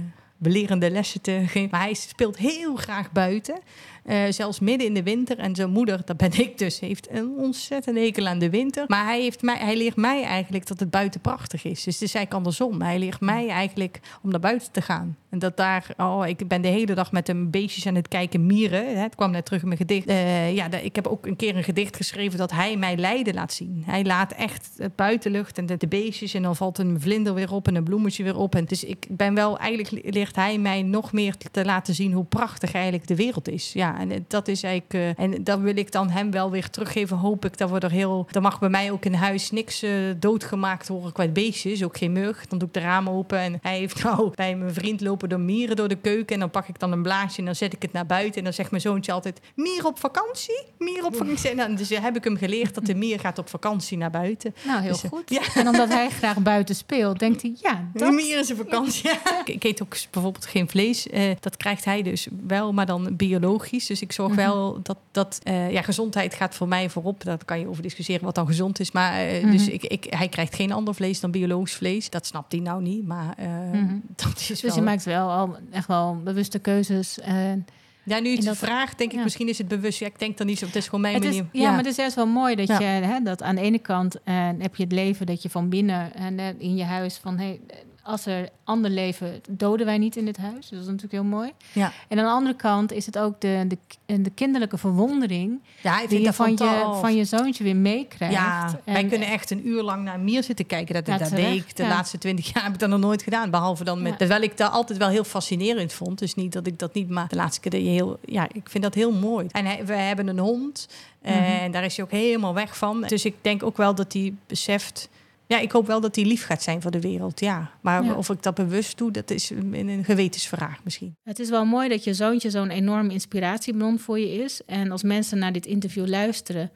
belerende 0.44 0.90
lessen 0.90 1.20
te 1.20 1.42
geven. 1.46 1.70
Maar 1.70 1.80
hij 1.80 1.94
speelt 1.94 2.36
heel 2.36 2.76
graag 2.76 3.12
buiten. 3.12 3.60
Eh, 4.04 4.22
zelfs 4.30 4.60
midden 4.60 4.86
in 4.86 4.94
de 4.94 5.02
winter. 5.02 5.38
En 5.38 5.54
zijn 5.54 5.70
moeder, 5.70 6.00
dat 6.04 6.16
ben 6.16 6.38
ik 6.38 6.58
dus, 6.58 6.80
heeft 6.80 7.10
een 7.10 7.32
ontzettend 7.36 7.96
hekel 7.96 8.26
aan 8.26 8.38
de 8.38 8.50
winter. 8.50 8.84
Maar 8.88 9.04
hij, 9.04 9.20
heeft 9.20 9.42
mij, 9.42 9.56
hij 9.58 9.76
leert 9.76 9.96
mij 9.96 10.22
eigenlijk 10.22 10.66
dat 10.66 10.80
het 10.80 10.90
buiten 10.90 11.20
prachtig 11.20 11.64
is. 11.64 11.82
Dus 11.82 11.94
het 11.94 12.02
is 12.02 12.14
eigenlijk 12.14 12.34
andersom. 12.34 12.82
Hij 12.82 12.98
leert 12.98 13.20
mij 13.20 13.48
eigenlijk 13.48 14.00
om 14.22 14.30
naar 14.30 14.40
buiten 14.40 14.72
te 14.72 14.82
gaan. 14.82 15.16
En 15.30 15.38
dat 15.40 15.56
daar, 15.56 15.86
oh, 15.96 16.26
ik 16.26 16.48
ben 16.48 16.62
de 16.62 16.68
hele 16.68 16.94
dag 16.94 17.12
met 17.12 17.26
hem 17.26 17.50
beestjes 17.50 17.86
aan 17.86 17.94
het 17.94 18.08
kijken, 18.08 18.46
mieren. 18.46 18.86
Hè, 18.86 19.02
het 19.02 19.14
kwam 19.14 19.30
net 19.30 19.44
terug 19.44 19.60
in 19.60 19.66
mijn 19.66 19.80
gedicht. 19.80 20.06
Eh, 20.06 20.54
ja, 20.54 20.70
ik 20.70 20.94
heb 20.94 21.06
ook 21.06 21.26
een 21.26 21.36
keer 21.36 21.56
een 21.56 21.64
gedicht 21.64 21.96
geschreven 21.96 22.38
dat 22.38 22.50
hij 22.50 22.76
mij 22.76 22.96
lijden 22.96 23.34
laat 23.34 23.52
zien. 23.52 23.82
Hij 23.86 24.04
laat 24.04 24.32
echt 24.32 24.70
het 24.76 24.96
buitenlucht 24.96 25.58
en 25.58 25.66
de, 25.66 25.76
de 25.76 25.86
beestjes. 25.86 26.34
En 26.34 26.42
dan 26.42 26.56
valt 26.56 26.78
een 26.78 27.00
vlinder 27.00 27.34
weer 27.34 27.52
op 27.52 27.68
en 27.68 27.74
een 27.74 27.84
bloemetje 27.84 28.22
weer 28.22 28.36
op. 28.36 28.54
En 28.54 28.64
dus 28.64 28.84
ik 28.84 29.06
ben 29.10 29.34
wel, 29.34 29.58
eigenlijk 29.58 30.14
leert 30.14 30.36
hij 30.36 30.58
mij 30.58 30.82
nog 30.82 31.12
meer 31.12 31.36
te 31.50 31.64
laten 31.64 31.94
zien 31.94 32.12
hoe 32.12 32.24
prachtig 32.24 32.72
eigenlijk 32.72 33.06
de 33.06 33.16
wereld 33.16 33.48
is. 33.48 33.72
Ja, 33.72 33.93
en 33.98 34.24
dat 34.28 34.48
is 34.48 34.62
eigenlijk. 34.62 34.94
Uh, 35.18 35.24
en 35.24 35.44
dat 35.44 35.60
wil 35.60 35.76
ik 35.76 35.92
dan 35.92 36.10
hem 36.10 36.30
wel 36.30 36.50
weer 36.50 36.70
teruggeven. 36.70 37.16
Hoop 37.16 37.44
ik 37.44 37.58
dat 37.58 37.70
we 37.70 37.78
er 37.78 37.90
heel. 37.90 38.26
Dan 38.30 38.42
mag 38.42 38.58
bij 38.58 38.68
mij 38.68 38.90
ook 38.90 39.04
in 39.04 39.14
huis 39.14 39.50
niks 39.50 39.82
uh, 39.82 39.90
doodgemaakt 40.16 40.88
worden 40.88 41.12
qua 41.12 41.28
beestjes. 41.28 41.84
Ook 41.84 41.96
geen 41.96 42.12
mug. 42.12 42.46
Dan 42.46 42.58
doe 42.58 42.68
ik 42.68 42.74
de 42.74 42.80
ramen 42.80 43.12
open. 43.12 43.38
En 43.38 43.58
hij 43.62 43.78
heeft 43.78 44.02
nou 44.04 44.30
bij 44.34 44.56
mijn 44.56 44.74
vriend 44.74 45.00
lopen 45.00 45.28
door 45.28 45.40
mieren 45.40 45.76
door 45.76 45.88
de 45.88 45.96
keuken. 45.96 46.34
En 46.34 46.40
dan 46.40 46.50
pak 46.50 46.68
ik 46.68 46.78
dan 46.78 46.92
een 46.92 47.02
blaadje 47.02 47.38
en 47.38 47.44
dan 47.44 47.54
zet 47.54 47.72
ik 47.72 47.82
het 47.82 47.92
naar 47.92 48.06
buiten. 48.06 48.38
En 48.38 48.44
dan 48.44 48.52
zegt 48.52 48.70
mijn 48.70 48.82
zoontje 48.82 49.12
altijd: 49.12 49.40
Mier 49.54 49.86
op 49.86 49.98
vakantie? 49.98 50.64
Mier 50.78 51.04
op 51.04 51.16
vakantie. 51.16 51.50
En 51.50 51.56
dan 51.56 51.74
dus 51.74 51.88
heb 51.88 52.16
ik 52.16 52.24
hem 52.24 52.36
geleerd 52.36 52.74
dat 52.74 52.86
de 52.86 52.94
mier 52.94 53.20
gaat 53.20 53.38
op 53.38 53.48
vakantie 53.48 53.96
naar 53.96 54.10
buiten. 54.10 54.54
Nou, 54.64 54.82
heel 54.82 54.92
dus, 54.92 55.02
goed. 55.08 55.30
Ja. 55.30 55.42
En 55.54 55.68
omdat 55.68 55.88
hij 55.88 56.10
graag 56.10 56.38
buiten 56.38 56.74
speelt, 56.74 57.18
denkt 57.18 57.42
hij: 57.42 57.54
ja, 57.60 57.90
dat... 57.92 58.08
De 58.08 58.14
mier 58.14 58.38
is 58.38 58.48
een 58.48 58.56
vakantie. 58.56 59.10
ik 59.44 59.64
eet 59.64 59.82
ook 59.82 59.96
bijvoorbeeld 60.10 60.46
geen 60.46 60.68
vlees. 60.68 61.06
Uh, 61.06 61.30
dat 61.40 61.56
krijgt 61.56 61.84
hij 61.84 62.02
dus 62.02 62.28
wel, 62.46 62.72
maar 62.72 62.86
dan 62.86 63.16
biologisch. 63.16 63.83
Dus 63.86 64.02
ik 64.02 64.12
zorg 64.12 64.32
mhm. 64.32 64.40
wel 64.40 64.82
dat, 64.82 64.98
dat 65.10 65.40
uh, 65.44 65.70
ja, 65.70 65.82
gezondheid 65.82 66.34
gaat 66.34 66.54
voor 66.54 66.68
mij 66.68 66.90
voorop. 66.90 67.24
Daar 67.24 67.44
kan 67.44 67.58
je 67.58 67.68
over 67.68 67.82
discussiëren 67.82 68.24
wat 68.24 68.34
dan 68.34 68.46
gezond 68.46 68.80
is. 68.80 68.92
Maar 68.92 69.32
uh, 69.32 69.50
dus 69.50 69.68
ik, 69.68 69.84
ik, 69.84 70.06
hij 70.08 70.28
krijgt 70.28 70.54
geen 70.54 70.72
ander 70.72 70.94
vlees 70.94 71.20
dan 71.20 71.30
biologisch 71.30 71.74
vlees. 71.74 72.10
Dat 72.10 72.26
snapt 72.26 72.52
hij 72.52 72.60
nou 72.60 72.82
niet, 72.82 73.06
maar 73.06 73.36
mm 73.72 74.02
dat 74.24 74.38
is 74.38 74.46
Dus 74.46 74.60
wel... 74.60 74.74
je 74.74 74.80
maakt 74.80 75.04
wel 75.04 75.30
al 75.30 75.56
echt 75.70 75.86
wel 75.86 76.20
bewuste 76.24 76.58
keuzes. 76.58 77.20
En 77.20 77.66
ja, 78.04 78.18
nu 78.18 78.30
je 78.30 78.48
het 78.48 78.58
vraagt, 78.58 78.98
denk 78.98 79.12
ik, 79.12 79.22
misschien 79.22 79.48
is 79.48 79.58
het 79.58 79.68
bewust. 79.68 79.98
Ja, 79.98 80.06
ik 80.06 80.18
denk 80.18 80.36
dan 80.38 80.46
niet 80.46 80.58
zo. 80.58 80.66
Het 80.66 80.76
is 80.76 80.84
gewoon 80.84 81.00
mijn 81.00 81.14
het 81.14 81.24
manier. 81.24 81.46
Is, 81.52 81.60
ja, 81.60 81.68
maar 81.68 81.78
het 81.78 81.86
is 81.86 81.96
juist 81.96 82.14
wel 82.14 82.26
mooi 82.26 82.54
dat 82.54 82.66
je 82.66 82.84
hè, 82.84 83.20
dat 83.20 83.42
aan 83.42 83.54
de 83.54 83.60
ene 83.60 83.78
kant 83.78 84.16
heb 84.58 84.76
je 84.76 84.82
het 84.82 84.92
leven 84.92 85.26
dat 85.26 85.42
je 85.42 85.50
van 85.50 85.68
binnen 85.68 86.14
en 86.14 86.60
in 86.60 86.76
je 86.76 86.84
huis 86.84 87.16
van 87.16 87.38
hey, 87.38 87.60
als 88.04 88.26
er 88.26 88.48
ander 88.64 88.90
leven, 88.90 89.40
doden 89.48 89.86
wij 89.86 89.98
niet 89.98 90.16
in 90.16 90.24
dit 90.24 90.36
huis. 90.36 90.54
Dus 90.54 90.70
dat 90.70 90.80
is 90.80 90.86
natuurlijk 90.86 91.12
heel 91.12 91.24
mooi. 91.24 91.52
Ja. 91.72 91.92
En 92.08 92.18
aan 92.18 92.24
de 92.24 92.30
andere 92.30 92.56
kant 92.56 92.92
is 92.92 93.06
het 93.06 93.18
ook 93.18 93.40
de, 93.40 93.64
de, 93.68 94.22
de 94.22 94.30
kinderlijke 94.30 94.78
verwondering... 94.78 95.62
Ja, 95.82 96.06
die 96.06 96.20
je 96.20 96.32
van, 96.32 96.50
je 96.50 96.96
van 97.00 97.16
je 97.16 97.24
zoontje 97.24 97.64
weer 97.64 97.76
meekrijgt. 97.76 98.34
Ja, 98.34 98.80
en, 98.84 98.92
wij 98.92 99.04
kunnen 99.04 99.28
echt 99.28 99.50
een 99.50 99.68
uur 99.68 99.82
lang 99.82 100.04
naar 100.04 100.20
Mier 100.20 100.42
zitten 100.42 100.66
kijken. 100.66 100.94
Dat, 100.94 101.18
dat 101.18 101.30
deed 101.30 101.54
ik 101.54 101.76
de 101.76 101.86
laatste 101.86 102.18
twintig 102.18 102.52
jaar, 102.52 102.64
heb 102.64 102.72
ik 102.72 102.78
dat 102.78 102.88
nog 102.88 103.00
nooit 103.00 103.22
gedaan. 103.22 103.50
Behalve 103.50 103.84
dan 103.84 104.02
met... 104.02 104.18
Terwijl 104.18 104.42
ik 104.42 104.56
dat 104.56 104.72
altijd 104.72 104.98
wel 104.98 105.08
heel 105.08 105.24
fascinerend 105.24 105.92
vond. 105.92 106.18
Dus 106.18 106.34
niet 106.34 106.52
dat 106.52 106.66
ik 106.66 106.78
dat 106.78 106.94
niet... 106.94 107.08
Maar 107.08 107.28
de 107.28 107.36
laatste 107.36 107.60
keer 107.60 107.70
dat 107.70 107.80
je 107.80 107.86
heel... 107.86 108.18
Ja, 108.24 108.48
ik 108.52 108.68
vind 108.68 108.82
dat 108.84 108.94
heel 108.94 109.12
mooi. 109.12 109.46
En 109.50 109.86
we 109.86 109.94
hebben 109.94 110.28
een 110.28 110.38
hond. 110.38 110.88
Mhm. 111.22 111.32
En 111.32 111.72
daar 111.72 111.84
is 111.84 111.96
hij 111.96 112.04
ook 112.04 112.10
helemaal 112.10 112.54
weg 112.54 112.76
van. 112.76 113.00
Dus 113.00 113.24
ik 113.24 113.34
denk 113.40 113.62
ook 113.62 113.76
wel 113.76 113.94
dat 113.94 114.12
hij 114.12 114.34
beseft 114.46 115.08
ja, 115.46 115.58
ik 115.58 115.72
hoop 115.72 115.86
wel 115.86 116.00
dat 116.00 116.16
hij 116.16 116.24
lief 116.24 116.44
gaat 116.44 116.62
zijn 116.62 116.82
voor 116.82 116.90
de 116.90 117.00
wereld. 117.00 117.40
Ja. 117.40 117.70
Maar 117.80 118.16
of 118.16 118.30
ik 118.30 118.42
dat 118.42 118.54
bewust 118.54 118.98
doe, 118.98 119.10
dat 119.10 119.30
is 119.30 119.50
een 119.50 120.04
gewetensvraag 120.04 120.84
misschien. 120.84 121.16
Het 121.22 121.38
is 121.38 121.50
wel 121.50 121.64
mooi 121.64 121.88
dat 121.88 122.04
je 122.04 122.14
zoontje 122.14 122.50
zo'n 122.50 122.70
enorme 122.70 123.12
inspiratiebron 123.12 123.98
voor 123.98 124.18
je 124.18 124.32
is. 124.32 124.64
En 124.66 124.90
als 124.90 125.02
mensen 125.02 125.38
naar 125.38 125.52
dit 125.52 125.66
interview 125.66 126.08
luisteren. 126.08 126.70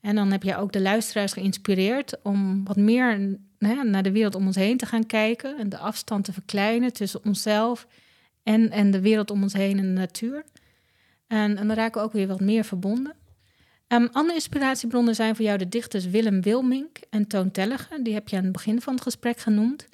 En 0.00 0.14
dan 0.14 0.30
heb 0.30 0.42
je 0.42 0.56
ook 0.56 0.72
de 0.72 0.80
luisteraars 0.80 1.32
geïnspireerd 1.32 2.16
om 2.22 2.64
wat 2.64 2.76
meer 2.76 3.36
hè, 3.58 3.84
naar 3.84 4.02
de 4.02 4.12
wereld 4.12 4.34
om 4.34 4.46
ons 4.46 4.56
heen 4.56 4.76
te 4.76 4.86
gaan 4.86 5.06
kijken. 5.06 5.58
En 5.58 5.68
de 5.68 5.78
afstand 5.78 6.24
te 6.24 6.32
verkleinen 6.32 6.92
tussen 6.92 7.20
onszelf 7.24 7.86
en, 8.42 8.70
en 8.70 8.90
de 8.90 9.00
wereld 9.00 9.30
om 9.30 9.42
ons 9.42 9.52
heen 9.52 9.78
en 9.78 9.94
de 9.94 10.00
natuur. 10.00 10.44
En, 11.26 11.56
en 11.56 11.66
dan 11.66 11.76
raken 11.76 12.00
we 12.00 12.06
ook 12.06 12.12
weer 12.12 12.26
wat 12.26 12.40
meer 12.40 12.64
verbonden. 12.64 13.14
Um, 13.92 14.08
andere 14.12 14.34
inspiratiebronnen 14.34 15.14
zijn 15.14 15.36
voor 15.36 15.44
jou 15.44 15.58
de 15.58 15.68
dichters 15.68 16.06
Willem 16.06 16.42
Wilmink 16.42 16.98
en 17.10 17.26
Toon 17.26 17.50
Tellige. 17.50 18.02
Die 18.02 18.14
heb 18.14 18.28
je 18.28 18.36
aan 18.36 18.42
het 18.42 18.52
begin 18.52 18.80
van 18.80 18.94
het 18.94 19.02
gesprek 19.02 19.38
genoemd. 19.38 19.88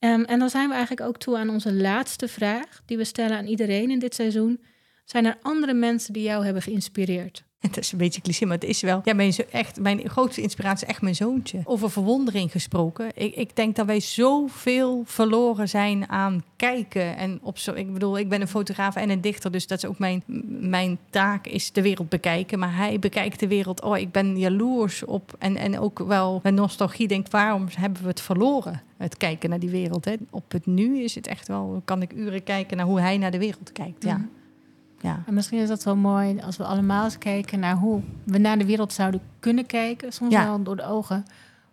Um, 0.00 0.24
en 0.24 0.38
dan 0.38 0.50
zijn 0.50 0.68
we 0.68 0.74
eigenlijk 0.74 1.08
ook 1.08 1.18
toe 1.18 1.36
aan 1.36 1.48
onze 1.48 1.72
laatste 1.72 2.28
vraag, 2.28 2.82
die 2.84 2.96
we 2.96 3.04
stellen 3.04 3.36
aan 3.36 3.46
iedereen 3.46 3.90
in 3.90 3.98
dit 3.98 4.14
seizoen. 4.14 4.64
Zijn 5.04 5.24
er 5.24 5.38
andere 5.42 5.74
mensen 5.74 6.12
die 6.12 6.22
jou 6.22 6.44
hebben 6.44 6.62
geïnspireerd? 6.62 7.44
Het 7.74 7.84
is 7.84 7.92
een 7.92 7.98
beetje 7.98 8.20
cliché, 8.20 8.44
maar 8.44 8.54
het 8.54 8.68
is 8.68 8.80
wel. 8.80 9.00
Ja, 9.04 9.14
mijn, 9.14 9.34
echt, 9.50 9.80
mijn 9.80 10.08
grootste 10.08 10.42
inspiratie 10.42 10.86
is 10.86 10.92
echt 10.92 11.02
mijn 11.02 11.14
zoontje. 11.14 11.60
Over 11.64 11.90
verwondering 11.90 12.50
gesproken. 12.50 13.10
Ik, 13.14 13.34
ik 13.34 13.56
denk 13.56 13.76
dat 13.76 13.86
wij 13.86 14.00
zoveel 14.00 15.02
verloren 15.04 15.68
zijn 15.68 16.08
aan 16.08 16.44
kijken. 16.56 17.16
En 17.16 17.38
op 17.42 17.58
zo, 17.58 17.72
ik 17.72 17.92
bedoel, 17.92 18.18
ik 18.18 18.28
ben 18.28 18.40
een 18.40 18.48
fotograaf 18.48 18.96
en 18.96 19.10
een 19.10 19.20
dichter, 19.20 19.52
dus 19.52 19.66
dat 19.66 19.78
is 19.78 19.84
ook 19.84 19.98
mijn, 19.98 20.22
mijn 20.60 20.98
taak, 21.10 21.46
is 21.46 21.72
de 21.72 21.82
wereld 21.82 22.08
bekijken. 22.08 22.58
Maar 22.58 22.76
hij 22.76 22.98
bekijkt 22.98 23.40
de 23.40 23.48
wereld. 23.48 23.82
Oh, 23.82 23.98
ik 23.98 24.12
ben 24.12 24.38
jaloers 24.38 25.04
op. 25.04 25.34
En, 25.38 25.56
en 25.56 25.78
ook 25.78 25.98
wel 25.98 26.40
met 26.42 26.54
nostalgie 26.54 27.08
denk, 27.08 27.30
waarom 27.30 27.66
hebben 27.70 28.02
we 28.02 28.08
het 28.08 28.20
verloren? 28.20 28.82
Het 28.96 29.16
kijken 29.16 29.50
naar 29.50 29.58
die 29.58 29.70
wereld. 29.70 30.04
Hè? 30.04 30.14
Op 30.30 30.52
het 30.52 30.66
nu 30.66 31.02
is 31.02 31.14
het 31.14 31.26
echt 31.26 31.48
wel, 31.48 31.82
kan 31.84 32.02
ik 32.02 32.12
uren 32.12 32.42
kijken 32.42 32.76
naar 32.76 32.86
hoe 32.86 33.00
hij 33.00 33.18
naar 33.18 33.30
de 33.30 33.38
wereld 33.38 33.72
kijkt. 33.72 34.04
Ja. 34.04 34.16
Mhm. 34.16 34.26
Ja. 35.06 35.22
En 35.26 35.34
misschien 35.34 35.58
is 35.58 35.68
dat 35.68 35.84
wel 35.84 35.96
mooi 35.96 36.40
als 36.40 36.56
we 36.56 36.64
allemaal 36.64 37.04
eens 37.04 37.18
kijken 37.18 37.60
naar 37.60 37.76
hoe 37.76 38.00
we 38.24 38.38
naar 38.38 38.58
de 38.58 38.64
wereld 38.64 38.92
zouden 38.92 39.20
kunnen 39.38 39.66
kijken. 39.66 40.12
Soms 40.12 40.34
wel 40.34 40.62
door 40.62 40.76
de 40.76 40.86
ogen 40.86 41.24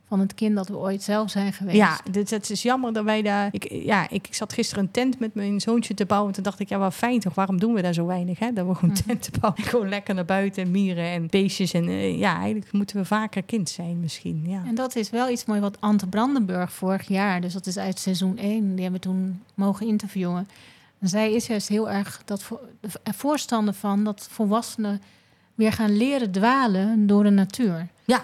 van 0.08 0.20
het 0.20 0.34
kind 0.34 0.56
dat 0.56 0.68
we 0.68 0.78
ooit 0.78 1.04
zelf 1.04 1.30
zijn 1.30 1.54
geweest. 1.54 1.78
Ja, 1.78 2.00
dus 2.12 2.30
het 2.30 2.50
is 2.50 2.62
jammer 2.62 2.94
dat 2.94 3.04
wij 3.04 3.22
daar... 3.22 3.50
Ik, 3.52 3.72
ja, 3.72 4.10
ik 4.10 4.28
zat 4.30 4.54
gisteren 4.54 4.84
een 4.84 4.92
tent 4.92 5.20
met 5.20 5.34
mijn 5.34 5.62
zoontje 5.62 5.94
te 5.94 6.06
bouwen. 6.06 6.30
En 6.30 6.36
toen 6.36 6.44
dacht 6.44 6.60
ik, 6.60 6.70
ja, 6.70 6.78
wat 6.78 6.94
fijn 6.94 7.20
toch? 7.20 7.34
Waarom 7.34 7.60
doen 7.60 7.74
we 7.74 7.82
daar 7.82 7.94
zo 7.94 8.06
weinig? 8.06 8.40
Hè? 8.40 8.54
Dat 8.54 8.68
we 8.68 8.76
gewoon 8.76 8.96
mhm. 8.96 9.04
tenten 9.08 9.34
bouwen. 9.40 9.64
Gewoon 9.64 9.90
lekker 9.90 10.16
naar 10.16 10.26
buiten, 10.26 10.72
mieren 10.72 11.06
en 11.06 11.28
beestjes. 11.28 11.74
En 11.74 11.88
uh, 11.88 12.20
ja, 12.20 12.36
eigenlijk 12.36 12.72
moeten 12.72 12.98
we 12.98 13.06
vaker 13.06 13.44
kind 13.44 13.70
zijn 13.70 14.00
misschien. 14.00 14.44
Ja. 14.48 14.62
En 14.66 14.76
dat 14.76 14.96
is 14.96 15.10
wel 15.10 15.30
iets 15.30 15.46
mooi 15.46 15.60
wat 15.60 15.78
Ante 15.80 16.08
Brandenburg 16.08 16.72
vorig 16.74 17.08
jaar... 17.08 17.42
dus 17.42 17.54
dat 17.54 17.68
is 17.68 17.78
uit 17.78 18.00
seizoen 18.00 18.38
1, 18.38 18.76
die 18.76 18.84
hebben 18.84 19.02
we 19.02 19.08
toen 19.08 19.42
mogen 19.54 19.88
interviewen 19.88 20.48
zij 21.10 21.34
is 21.34 21.48
juist 21.48 21.68
heel 21.68 21.90
erg 21.90 22.22
dat 22.26 22.50
voorstander 23.04 23.74
van 23.74 24.04
dat 24.04 24.28
volwassenen 24.32 25.02
weer 25.56 25.72
gaan 25.72 25.98
leren 25.98 26.32
dwalen 26.32 27.08
door 27.08 27.24
de 27.24 27.30
natuur. 27.30 27.88
Ja, 28.06 28.24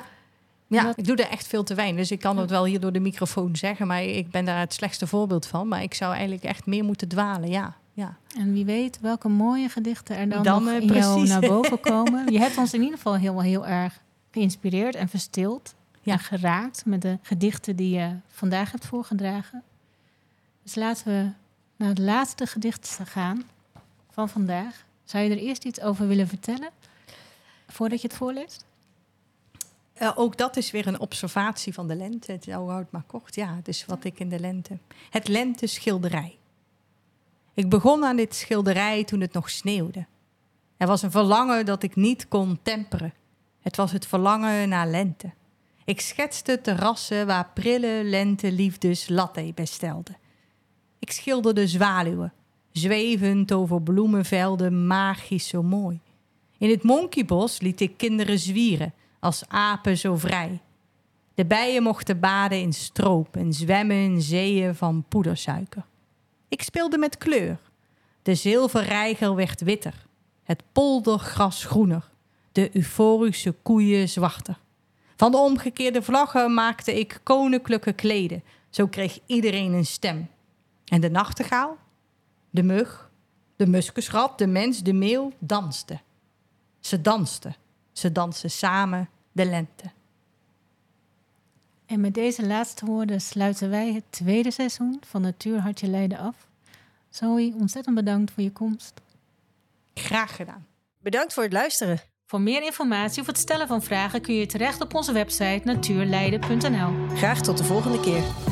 ja, 0.70 0.94
ik 0.96 1.06
doe 1.06 1.16
er 1.16 1.30
echt 1.30 1.48
veel 1.48 1.64
te 1.64 1.74
weinig. 1.74 1.98
Dus 1.98 2.12
ik 2.12 2.20
kan 2.20 2.38
het 2.38 2.50
wel 2.50 2.66
hier 2.66 2.80
door 2.80 2.92
de 2.92 3.00
microfoon 3.00 3.56
zeggen, 3.56 3.88
maar 3.88 4.04
ik 4.04 4.32
ben 4.32 4.46
daar 4.46 4.60
het 4.60 4.74
slechtste 4.74 5.08
voorbeeld 5.08 5.46
van. 5.46 5.68
Maar 5.68 5.84
ik 5.84 5.94
zou 5.94 6.14
eigenlijk 6.14 6.44
echt 6.44 6.66
meer 6.66 6.84
moeten 6.84 7.08
dwalen, 7.08 7.50
ja. 7.50 7.76
ja. 7.94 8.18
En 8.38 8.54
wie 8.54 8.66
weet 8.66 9.00
welke 9.00 9.28
mooie 9.28 9.70
gedichten 9.70 10.18
er 10.18 10.30
dan, 10.30 10.44
dan 10.44 10.64
nog 10.64 10.74
in 10.74 10.88
jou 10.88 11.28
naar 11.28 11.42
boven 11.42 11.80
komen. 11.92 12.32
Je 12.32 12.40
hebt 12.40 12.58
ons 12.58 12.74
in 12.74 12.82
ieder 12.82 12.96
geval 12.96 13.16
heel, 13.16 13.42
heel 13.42 13.68
erg 13.68 14.00
geïnspireerd 14.32 14.96
en 14.96 15.10
verstild. 15.10 15.76
Ja. 16.02 16.14
En 16.14 16.20
geraakt 16.20 16.86
met 16.86 17.02
de 17.02 17.18
gedichten 17.22 17.76
die 17.76 17.98
je 17.98 18.16
vandaag 18.28 18.72
hebt 18.72 18.86
voorgedragen. 18.86 19.64
Dus 20.64 20.76
laten 20.76 21.06
we 21.06 21.30
naar 21.80 21.90
het 21.90 22.00
laatste 22.00 22.46
gedicht 22.46 22.96
te 22.98 23.06
gaan 23.06 23.44
van 24.10 24.30
vandaag. 24.30 24.86
Zou 25.04 25.24
je 25.24 25.30
er 25.30 25.38
eerst 25.38 25.64
iets 25.64 25.82
over 25.82 26.08
willen 26.08 26.28
vertellen 26.28 26.70
voordat 27.68 28.02
je 28.02 28.08
het 28.08 28.18
voorleest? 28.18 28.66
Uh, 30.02 30.12
ook 30.16 30.38
dat 30.38 30.58
is 30.58 30.72
weer 30.72 30.88
een 30.88 31.00
observatie 31.00 31.74
van 31.74 31.88
de 31.88 31.96
lente. 31.96 32.32
Het 32.32 32.46
houdt 32.52 32.92
maar 32.92 33.04
kort. 33.08 33.36
Ja, 33.36 33.60
dus 33.64 33.86
wat 33.86 34.04
ik 34.04 34.20
in 34.20 34.30
de 34.30 34.40
lente. 34.40 34.78
Het 35.10 35.28
lenteschilderij. 35.28 36.38
Ik 37.54 37.70
begon 37.70 38.06
aan 38.06 38.16
dit 38.16 38.36
schilderij 38.36 39.04
toen 39.04 39.22
het 39.22 39.34
nog 39.34 39.50
sneeuwde. 39.50 40.06
Er 40.78 40.88
was 40.88 41.02
een 41.02 41.12
verlangen 41.12 41.66
dat 41.66 41.84
ik 41.84 41.96
niet 41.96 42.28
kon 42.28 42.60
temperen. 42.62 43.14
Het 43.62 43.76
was 43.76 43.92
het 43.92 44.06
verlangen 44.06 44.70
naar 44.70 44.88
lente. 44.88 45.32
Ik 45.86 46.02
schetste 46.02 46.62
terrassen 46.62 47.28
waar 47.28 47.50
prille 47.54 48.02
lenteliefdes 48.04 49.10
latte 49.10 49.52
bestelden. 49.56 50.18
Ik 51.00 51.12
schilderde 51.12 51.68
zwaluwen, 51.68 52.34
zwevend 52.72 53.52
over 53.52 53.82
bloemenvelden, 53.82 54.88
magisch 54.88 55.48
zo 55.48 55.64
mooi. 55.64 56.00
In 56.58 56.70
het 56.70 56.84
monkeybos 56.84 57.60
liet 57.60 57.82
ik 57.82 57.98
kinderen 57.98 58.40
zwieren, 58.40 58.94
als 59.20 59.44
apen 59.48 59.98
zo 59.98 60.16
vrij. 60.16 60.60
De 61.34 61.46
bijen 61.46 61.84
mochten 61.84 62.20
baden 62.20 62.62
in 62.62 62.74
stroop 62.74 63.36
en 63.36 63.54
zwemmen 63.54 63.98
in 63.98 64.22
zeeën 64.22 64.76
van 64.76 65.06
poedersuiker. 65.10 65.84
Ik 66.48 66.62
speelde 66.62 66.98
met 66.98 67.18
kleur. 67.18 67.60
De 68.22 68.36
zilverreiger 68.36 69.36
werd 69.36 69.62
witter, 69.62 70.06
het 70.44 70.64
poldergras 70.72 71.66
groener, 71.66 72.10
de 72.52 72.76
euforische 72.76 73.52
koeien 73.52 74.10
zwarter. 74.10 74.60
Van 75.16 75.32
de 75.32 75.38
omgekeerde 75.38 76.02
vlaggen 76.02 76.54
maakte 76.54 77.00
ik 77.00 77.20
koninklijke 77.24 77.94
kleden, 77.94 78.44
zo 78.70 78.88
kreeg 78.88 79.20
iedereen 79.26 79.74
een 79.74 79.86
stem. 79.86 80.28
En 80.90 81.02
de 81.02 81.10
nachtegaal, 81.10 81.78
de 82.50 82.64
mug, 82.64 83.08
De 83.56 83.68
muskusrat, 83.68 84.38
de 84.38 84.48
mens, 84.48 84.84
de 84.84 84.94
meeuw 84.94 85.32
dansten. 85.40 86.02
Ze 86.80 87.02
dansten. 87.02 87.56
Ze 87.92 88.12
dansten 88.12 88.52
samen 88.52 89.10
de 89.32 89.46
lente. 89.46 89.92
En 91.86 92.02
met 92.02 92.14
deze 92.14 92.48
laatste 92.48 92.86
woorden 92.86 93.22
sluiten 93.22 93.70
wij 93.70 93.94
het 93.94 94.04
tweede 94.10 94.52
seizoen 94.52 95.02
van 95.06 95.22
Natuur 95.22 95.60
Hartje 95.60 95.88
Leiden 95.88 96.18
af. 96.18 96.48
Zoe, 97.10 97.54
ontzettend 97.60 97.96
bedankt 97.96 98.32
voor 98.32 98.44
je 98.44 98.52
komst. 98.52 99.02
Graag 99.94 100.36
gedaan. 100.36 100.66
Bedankt 101.00 101.34
voor 101.34 101.44
het 101.44 101.54
luisteren. 101.54 102.00
Voor 102.26 102.42
meer 102.42 102.64
informatie 102.64 103.22
of 103.22 103.28
het 103.28 103.38
stellen 103.38 103.68
van 103.68 103.84
vragen 103.84 104.22
kun 104.22 104.36
je 104.36 104.46
terecht 104.46 104.82
op 104.82 104.96
onze 104.96 105.12
website 105.12 105.62
natuurleiden.nl. 105.64 107.16
Graag 107.16 107.42
tot 107.42 107.58
de 107.58 107.64
volgende 107.64 108.00
keer. 108.00 108.49